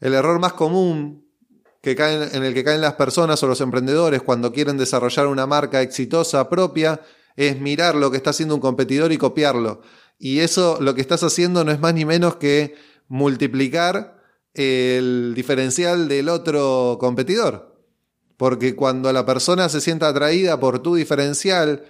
El 0.00 0.14
error 0.14 0.40
más 0.40 0.54
común 0.54 1.25
que 1.94 2.02
en 2.32 2.42
el 2.42 2.54
que 2.54 2.64
caen 2.64 2.80
las 2.80 2.94
personas 2.94 3.42
o 3.42 3.46
los 3.46 3.60
emprendedores 3.60 4.22
cuando 4.22 4.52
quieren 4.52 4.76
desarrollar 4.76 5.26
una 5.28 5.46
marca 5.46 5.82
exitosa 5.82 6.48
propia 6.48 7.00
es 7.36 7.60
mirar 7.60 7.94
lo 7.94 8.10
que 8.10 8.16
está 8.16 8.30
haciendo 8.30 8.54
un 8.54 8.60
competidor 8.60 9.12
y 9.12 9.18
copiarlo. 9.18 9.82
Y 10.18 10.40
eso 10.40 10.78
lo 10.80 10.94
que 10.94 11.02
estás 11.02 11.22
haciendo 11.22 11.64
no 11.64 11.70
es 11.70 11.78
más 11.78 11.94
ni 11.94 12.04
menos 12.04 12.36
que 12.36 12.74
multiplicar 13.08 14.16
el 14.54 15.34
diferencial 15.36 16.08
del 16.08 16.28
otro 16.28 16.96
competidor. 16.98 17.76
Porque 18.36 18.74
cuando 18.74 19.12
la 19.12 19.24
persona 19.24 19.68
se 19.68 19.80
sienta 19.80 20.08
atraída 20.08 20.58
por 20.58 20.80
tu 20.80 20.94
diferencial, 20.94 21.84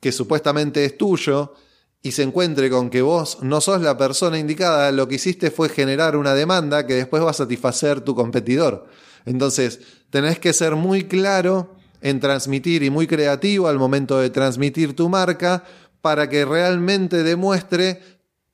que 0.00 0.12
supuestamente 0.12 0.84
es 0.84 0.96
tuyo, 0.96 1.54
y 2.02 2.12
se 2.12 2.22
encuentre 2.22 2.70
con 2.70 2.90
que 2.90 3.02
vos 3.02 3.38
no 3.42 3.60
sos 3.60 3.80
la 3.80 3.98
persona 3.98 4.38
indicada, 4.38 4.92
lo 4.92 5.08
que 5.08 5.16
hiciste 5.16 5.50
fue 5.50 5.68
generar 5.68 6.16
una 6.16 6.34
demanda 6.34 6.86
que 6.86 6.94
después 6.94 7.22
va 7.22 7.30
a 7.30 7.34
satisfacer 7.34 8.00
tu 8.00 8.14
competidor. 8.14 8.86
Entonces, 9.28 9.80
tenés 10.08 10.38
que 10.38 10.54
ser 10.54 10.74
muy 10.74 11.04
claro 11.06 11.76
en 12.00 12.18
transmitir 12.18 12.82
y 12.82 12.88
muy 12.88 13.06
creativo 13.06 13.68
al 13.68 13.78
momento 13.78 14.18
de 14.18 14.30
transmitir 14.30 14.96
tu 14.96 15.10
marca 15.10 15.64
para 16.00 16.30
que 16.30 16.46
realmente 16.46 17.22
demuestre 17.22 18.00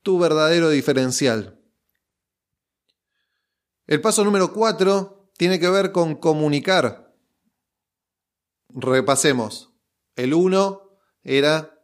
tu 0.03 0.19
verdadero 0.19 0.71
diferencial. 0.71 1.61
El 3.87 4.01
paso 4.01 4.25
número 4.25 4.53
cuatro 4.53 5.31
tiene 5.37 5.61
que 5.61 5.71
ver 5.71 5.93
con 5.93 6.17
comunicar. 6.17 7.15
Repasemos. 8.71 9.71
El 10.17 10.35
uno 10.35 10.99
era 11.23 11.79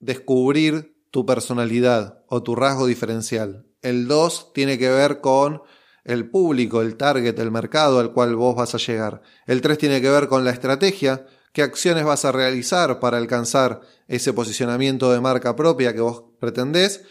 descubrir 0.00 0.96
tu 1.12 1.24
personalidad 1.24 2.24
o 2.26 2.42
tu 2.42 2.56
rasgo 2.56 2.86
diferencial. 2.86 3.66
El 3.82 4.08
dos 4.08 4.52
tiene 4.52 4.78
que 4.78 4.90
ver 4.90 5.20
con 5.20 5.62
el 6.08 6.30
público, 6.30 6.80
el 6.80 6.96
target, 6.96 7.38
el 7.38 7.50
mercado 7.50 8.00
al 8.00 8.14
cual 8.14 8.34
vos 8.34 8.56
vas 8.56 8.74
a 8.74 8.78
llegar. 8.78 9.20
El 9.46 9.60
tres 9.60 9.76
tiene 9.76 10.00
que 10.00 10.10
ver 10.10 10.26
con 10.26 10.42
la 10.42 10.50
estrategia 10.50 11.26
qué 11.52 11.62
acciones 11.62 12.04
vas 12.04 12.24
a 12.24 12.32
realizar 12.32 12.98
para 12.98 13.18
alcanzar 13.18 13.82
ese 14.06 14.32
posicionamiento 14.32 15.12
de 15.12 15.20
marca 15.20 15.54
propia 15.54 15.92
que 15.92 16.00
vos 16.00 16.24
pretendés. 16.40 17.02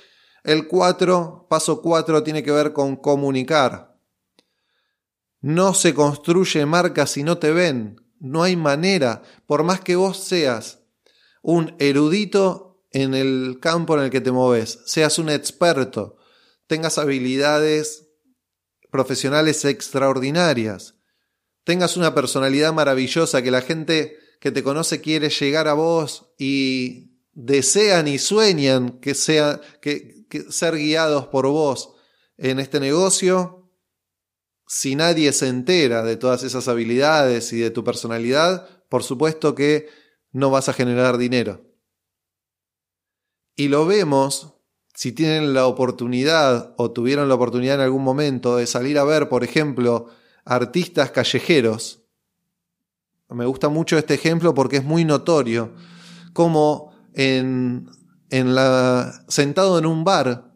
El 0.44 0.68
4, 0.68 1.46
paso 1.48 1.82
4, 1.84 2.24
tiene 2.24 2.42
que 2.42 2.52
ver 2.52 2.74
con 2.74 2.96
comunicar. 2.96 4.00
No 5.42 5.76
se 5.76 5.94
construye 5.94 6.66
marca 6.66 7.06
si 7.06 7.22
no 7.22 7.38
te 7.38 7.52
ven. 7.52 8.02
No 8.20 8.42
hay 8.42 8.56
manera, 8.56 9.22
por 9.46 9.62
más 9.62 9.80
que 9.80 9.96
vos 9.96 10.18
seas 10.18 10.80
un 11.44 11.76
erudito 11.78 12.84
en 12.92 13.14
el 13.14 13.60
campo 13.62 13.96
en 13.96 14.06
el 14.06 14.10
que 14.10 14.22
te 14.22 14.32
moves, 14.32 14.80
seas 14.88 15.20
un 15.20 15.30
experto, 15.30 16.18
tengas 16.66 16.98
habilidades 16.98 18.07
profesionales 18.98 19.64
extraordinarias, 19.64 20.96
tengas 21.64 21.98
una 21.98 22.16
personalidad 22.16 22.74
maravillosa 22.74 23.44
que 23.44 23.52
la 23.52 23.62
gente 23.62 24.18
que 24.42 24.52
te 24.52 24.64
conoce 24.64 25.02
quiere 25.02 25.30
llegar 25.30 25.68
a 25.68 25.74
vos 25.74 26.34
y 26.40 27.12
desean 27.34 28.08
y 28.08 28.18
sueñan 28.18 29.00
que, 29.00 29.14
sea, 29.14 29.62
que, 29.84 30.26
que 30.32 30.52
ser 30.52 30.78
guiados 30.78 31.28
por 31.28 31.46
vos 31.46 31.94
en 32.38 32.60
este 32.60 32.80
negocio, 32.80 33.72
si 34.66 34.96
nadie 34.96 35.32
se 35.32 35.48
entera 35.48 36.02
de 36.02 36.18
todas 36.18 36.42
esas 36.42 36.68
habilidades 36.68 37.54
y 37.54 37.60
de 37.60 37.70
tu 37.70 37.84
personalidad, 37.84 38.68
por 38.90 39.04
supuesto 39.04 39.54
que 39.54 39.90
no 40.32 40.50
vas 40.50 40.70
a 40.70 40.74
generar 40.74 41.20
dinero. 41.20 41.72
Y 43.56 43.68
lo 43.68 43.86
vemos 43.86 44.57
si 44.98 45.12
tienen 45.12 45.54
la 45.54 45.68
oportunidad 45.68 46.74
o 46.76 46.90
tuvieron 46.90 47.30
la 47.30 47.36
oportunidad 47.36 47.76
en 47.76 47.82
algún 47.82 48.04
momento 48.04 48.58
de 48.58 48.66
salir 48.66 48.98
a 48.98 49.04
ver, 49.04 49.30
por 49.30 49.44
ejemplo, 49.44 50.08
artistas 50.44 51.12
callejeros. 51.12 52.02
Me 53.30 53.46
gusta 53.46 53.70
mucho 53.70 53.96
este 54.00 54.16
ejemplo 54.16 54.56
porque 54.56 54.78
es 54.78 54.84
muy 54.84 55.06
notorio 55.06 55.76
como 56.34 56.96
en, 57.14 57.88
en 58.32 58.56
la, 58.56 59.24
sentado 59.28 59.78
en 59.78 59.86
un 59.86 60.04
bar 60.04 60.52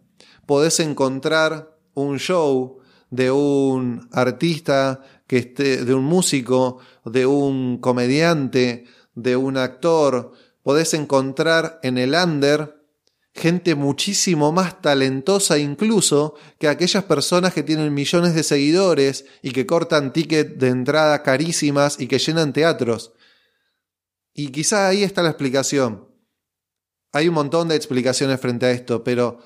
podés 0.48 0.80
encontrar 0.80 1.78
un 1.94 2.18
show 2.18 2.80
de 3.12 3.30
un 3.30 4.10
artista 4.12 5.02
que 5.28 5.38
esté, 5.38 5.86
de 5.86 5.94
un 5.94 6.06
músico, 6.06 6.80
de 7.06 7.28
un 7.28 7.78
comediante, 7.78 8.86
de 9.14 9.36
un 9.36 9.58
actor, 9.58 10.32
podés 10.64 10.96
encontrar 10.96 11.80
en 11.84 12.00
el 12.00 12.16
under 12.16 12.81
gente 13.34 13.76
muchísimo 13.76 14.52
más 14.52 14.82
talentosa 14.82 15.58
incluso 15.58 16.36
que 16.60 16.68
aquellas 16.68 17.06
personas 17.06 17.54
que 17.54 17.64
tienen 17.64 17.94
millones 17.94 18.36
de 18.36 18.44
seguidores 18.44 19.26
y 19.42 19.52
que 19.52 19.66
cortan 19.66 20.12
tickets 20.12 20.58
de 20.60 20.68
entrada 20.68 21.24
carísimas 21.24 22.00
y 22.00 22.08
que 22.08 22.20
llenan 22.20 22.54
teatros. 22.54 23.14
Y 24.34 24.50
quizá 24.50 24.88
ahí 24.88 25.04
está 25.04 25.24
la 25.24 25.30
explicación. 25.30 26.10
Hay 27.14 27.28
un 27.28 27.34
montón 27.34 27.68
de 27.68 27.76
explicaciones 27.76 28.40
frente 28.40 28.66
a 28.66 28.72
esto, 28.72 29.04
pero 29.04 29.40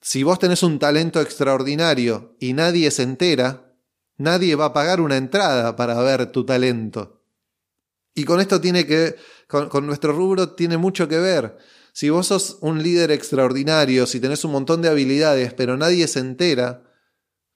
si 0.00 0.22
vos 0.22 0.38
tenés 0.38 0.62
un 0.62 0.78
talento 0.78 1.20
extraordinario 1.20 2.36
y 2.40 2.54
nadie 2.54 2.90
se 2.90 3.02
entera, 3.02 3.74
nadie 4.16 4.54
va 4.54 4.66
a 4.66 4.72
pagar 4.72 5.00
una 5.00 5.16
entrada 5.16 5.76
para 5.76 6.00
ver 6.02 6.32
tu 6.32 6.44
talento. 6.44 7.22
Y 8.14 8.24
con 8.24 8.40
esto 8.40 8.60
tiene 8.60 8.86
que, 8.86 9.16
con, 9.46 9.68
con 9.68 9.86
nuestro 9.86 10.12
rubro 10.12 10.54
tiene 10.54 10.78
mucho 10.78 11.06
que 11.06 11.18
ver. 11.18 11.58
Si 12.00 12.08
vos 12.08 12.28
sos 12.28 12.56
un 12.62 12.82
líder 12.82 13.10
extraordinario, 13.10 14.06
si 14.06 14.20
tenés 14.20 14.42
un 14.46 14.52
montón 14.52 14.80
de 14.80 14.88
habilidades, 14.88 15.52
pero 15.52 15.76
nadie 15.76 16.08
se 16.08 16.20
entera, 16.20 16.82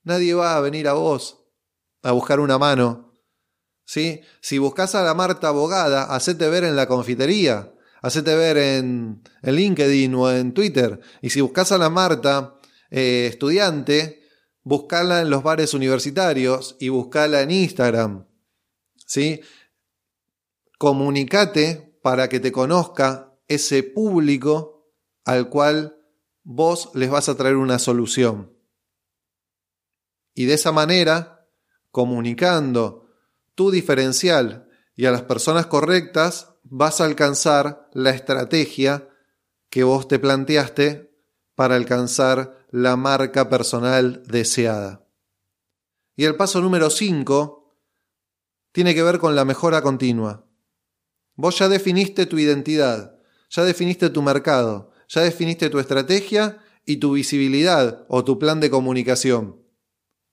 nadie 0.02 0.34
va 0.34 0.58
a 0.58 0.60
venir 0.60 0.86
a 0.86 0.92
vos 0.92 1.46
a 2.02 2.12
buscar 2.12 2.40
una 2.40 2.58
mano. 2.58 3.14
¿Sí? 3.86 4.20
Si 4.42 4.58
buscas 4.58 4.94
a 4.96 5.02
la 5.02 5.14
Marta 5.14 5.48
abogada, 5.48 6.14
hacete 6.14 6.46
ver 6.50 6.64
en 6.64 6.76
la 6.76 6.86
confitería, 6.86 7.72
hacete 8.02 8.34
ver 8.34 8.58
en, 8.58 9.22
en 9.40 9.54
LinkedIn 9.54 10.14
o 10.14 10.30
en 10.30 10.52
Twitter. 10.52 11.00
Y 11.22 11.30
si 11.30 11.40
buscas 11.40 11.72
a 11.72 11.78
la 11.78 11.88
Marta 11.88 12.56
eh, 12.90 13.26
estudiante, 13.30 14.28
buscala 14.62 15.22
en 15.22 15.30
los 15.30 15.42
bares 15.42 15.72
universitarios 15.72 16.76
y 16.78 16.90
buscala 16.90 17.40
en 17.40 17.50
Instagram. 17.50 18.26
¿Sí? 19.06 19.40
Comunicate 20.76 21.98
para 22.02 22.28
que 22.28 22.40
te 22.40 22.52
conozca 22.52 23.23
ese 23.48 23.82
público 23.82 24.92
al 25.24 25.48
cual 25.48 25.96
vos 26.42 26.90
les 26.94 27.10
vas 27.10 27.28
a 27.28 27.36
traer 27.36 27.56
una 27.56 27.78
solución. 27.78 28.52
Y 30.34 30.46
de 30.46 30.54
esa 30.54 30.72
manera, 30.72 31.48
comunicando 31.90 33.08
tu 33.54 33.70
diferencial 33.70 34.68
y 34.96 35.06
a 35.06 35.10
las 35.10 35.22
personas 35.22 35.66
correctas, 35.66 36.54
vas 36.64 37.00
a 37.00 37.04
alcanzar 37.04 37.88
la 37.92 38.10
estrategia 38.10 39.08
que 39.70 39.84
vos 39.84 40.08
te 40.08 40.18
planteaste 40.18 41.14
para 41.54 41.76
alcanzar 41.76 42.66
la 42.70 42.96
marca 42.96 43.48
personal 43.48 44.22
deseada. 44.26 45.06
Y 46.16 46.24
el 46.24 46.36
paso 46.36 46.60
número 46.60 46.90
5 46.90 47.76
tiene 48.72 48.94
que 48.94 49.02
ver 49.02 49.18
con 49.18 49.36
la 49.36 49.44
mejora 49.44 49.82
continua. 49.82 50.46
Vos 51.36 51.58
ya 51.58 51.68
definiste 51.68 52.26
tu 52.26 52.38
identidad, 52.38 53.13
ya 53.54 53.64
definiste 53.64 54.10
tu 54.10 54.20
mercado, 54.20 54.90
ya 55.08 55.22
definiste 55.22 55.70
tu 55.70 55.78
estrategia 55.78 56.58
y 56.84 56.96
tu 56.96 57.12
visibilidad 57.12 58.04
o 58.08 58.24
tu 58.24 58.38
plan 58.38 58.58
de 58.58 58.68
comunicación. 58.68 59.62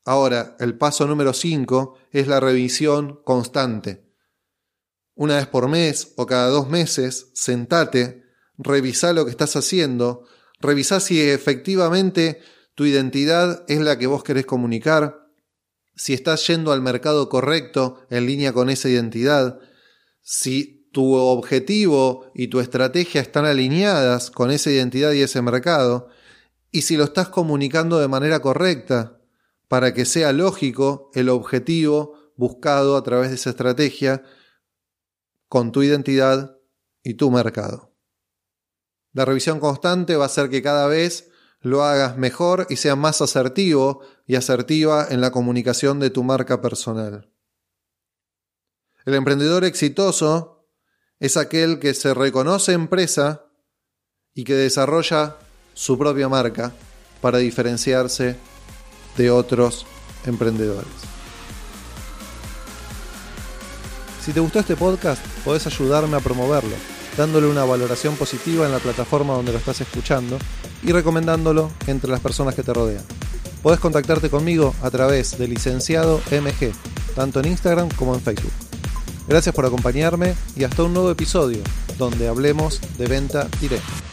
Ahora, 0.06 0.56
el 0.60 0.76
paso 0.76 1.06
número 1.06 1.32
5 1.32 1.98
es 2.12 2.28
la 2.28 2.40
revisión 2.40 3.22
constante. 3.24 4.12
Una 5.14 5.36
vez 5.36 5.46
por 5.46 5.68
mes 5.68 6.14
o 6.18 6.26
cada 6.26 6.48
dos 6.48 6.68
meses, 6.68 7.30
sentate, 7.36 8.24
revisa 8.58 9.14
lo 9.14 9.26
que 9.26 9.32
estás 9.32 9.56
haciendo, 9.56 10.26
revisa 10.60 11.00
si 11.00 11.22
efectivamente 11.22 12.42
tu 12.74 12.86
identidad 12.86 13.64
es 13.68 13.82
la 13.82 14.00
que 14.00 14.08
vos 14.08 14.24
querés 14.24 14.48
comunicar, 14.48 15.28
si 15.96 16.14
estás 16.14 16.48
yendo 16.48 16.72
al 16.72 16.82
mercado 16.82 17.30
correcto 17.30 18.04
en 18.10 18.26
línea 18.26 18.52
con 18.52 18.72
esa 18.72 18.90
identidad, 18.90 19.60
si 20.22 20.81
tu 20.92 21.14
objetivo 21.14 22.32
y 22.34 22.48
tu 22.48 22.60
estrategia 22.60 23.22
están 23.22 23.46
alineadas 23.46 24.30
con 24.30 24.52
esa 24.52 24.70
identidad 24.72 25.12
y 25.14 25.22
ese 25.22 25.42
mercado, 25.42 26.10
y 26.72 26.84
si 26.84 26.98
lo 26.98 27.06
estás 27.06 27.30
comunicando 27.30 28.00
de 28.00 28.08
manera 28.08 28.42
correcta, 28.42 29.20
para 29.68 29.94
que 29.94 30.06
sea 30.06 30.34
lógico 30.34 31.12
el 31.14 31.30
objetivo 31.30 32.34
buscado 32.36 32.98
a 32.98 33.04
través 33.04 33.30
de 33.30 33.36
esa 33.36 33.52
estrategia 33.52 34.24
con 35.48 35.72
tu 35.72 35.84
identidad 35.84 36.58
y 37.04 37.14
tu 37.14 37.32
mercado. 37.32 37.94
La 39.14 39.26
revisión 39.26 39.60
constante 39.60 40.16
va 40.16 40.24
a 40.24 40.28
hacer 40.28 40.50
que 40.50 40.62
cada 40.62 40.88
vez 40.88 41.30
lo 41.62 41.84
hagas 41.84 42.18
mejor 42.18 42.68
y 42.70 42.78
sea 42.78 42.96
más 42.96 43.22
asertivo 43.22 44.02
y 44.26 44.36
asertiva 44.36 45.08
en 45.10 45.22
la 45.22 45.32
comunicación 45.32 46.00
de 46.00 46.10
tu 46.10 46.24
marca 46.24 46.62
personal. 46.62 47.30
El 49.06 49.16
emprendedor 49.16 49.64
exitoso 49.64 50.51
es 51.22 51.38
aquel 51.38 51.78
que 51.78 51.94
se 51.94 52.16
reconoce 52.16 52.74
empresa 52.74 53.46
y 54.34 54.44
que 54.44 54.56
desarrolla 54.56 55.38
su 55.76 55.98
propia 55.98 56.28
marca 56.28 56.74
para 57.22 57.38
diferenciarse 57.38 58.36
de 59.16 59.30
otros 59.30 59.86
emprendedores. 60.26 60.90
Si 64.26 64.34
te 64.34 64.40
gustó 64.40 64.60
este 64.60 64.76
podcast, 64.76 65.24
podés 65.46 65.68
ayudarme 65.68 66.18
a 66.18 66.22
promoverlo, 66.22 66.76
dándole 67.16 67.48
una 67.48 67.66
valoración 67.66 68.16
positiva 68.16 68.66
en 68.66 68.72
la 68.72 68.80
plataforma 68.80 69.34
donde 69.34 69.52
lo 69.52 69.60
estás 69.60 69.80
escuchando 69.80 70.40
y 70.82 70.92
recomendándolo 70.92 71.72
entre 71.86 72.10
las 72.10 72.20
personas 72.20 72.56
que 72.56 72.64
te 72.64 72.74
rodean. 72.74 73.06
Podés 73.62 73.80
contactarte 73.80 74.32
conmigo 74.32 74.74
a 74.82 74.90
través 74.90 75.38
de 75.38 75.48
licenciado 75.48 76.20
MG, 76.32 76.72
tanto 77.14 77.42
en 77.42 77.46
Instagram 77.46 77.90
como 77.90 78.16
en 78.16 78.22
Facebook. 78.22 78.71
Gracias 79.32 79.56
por 79.56 79.66
acompañarme 79.66 80.36
y 80.58 80.66
hasta 80.66 80.84
un 80.84 80.94
nuevo 80.94 81.10
episodio 81.10 81.64
donde 81.98 82.28
hablemos 82.28 82.82
de 82.98 83.08
venta 83.08 83.48
directa. 83.62 84.11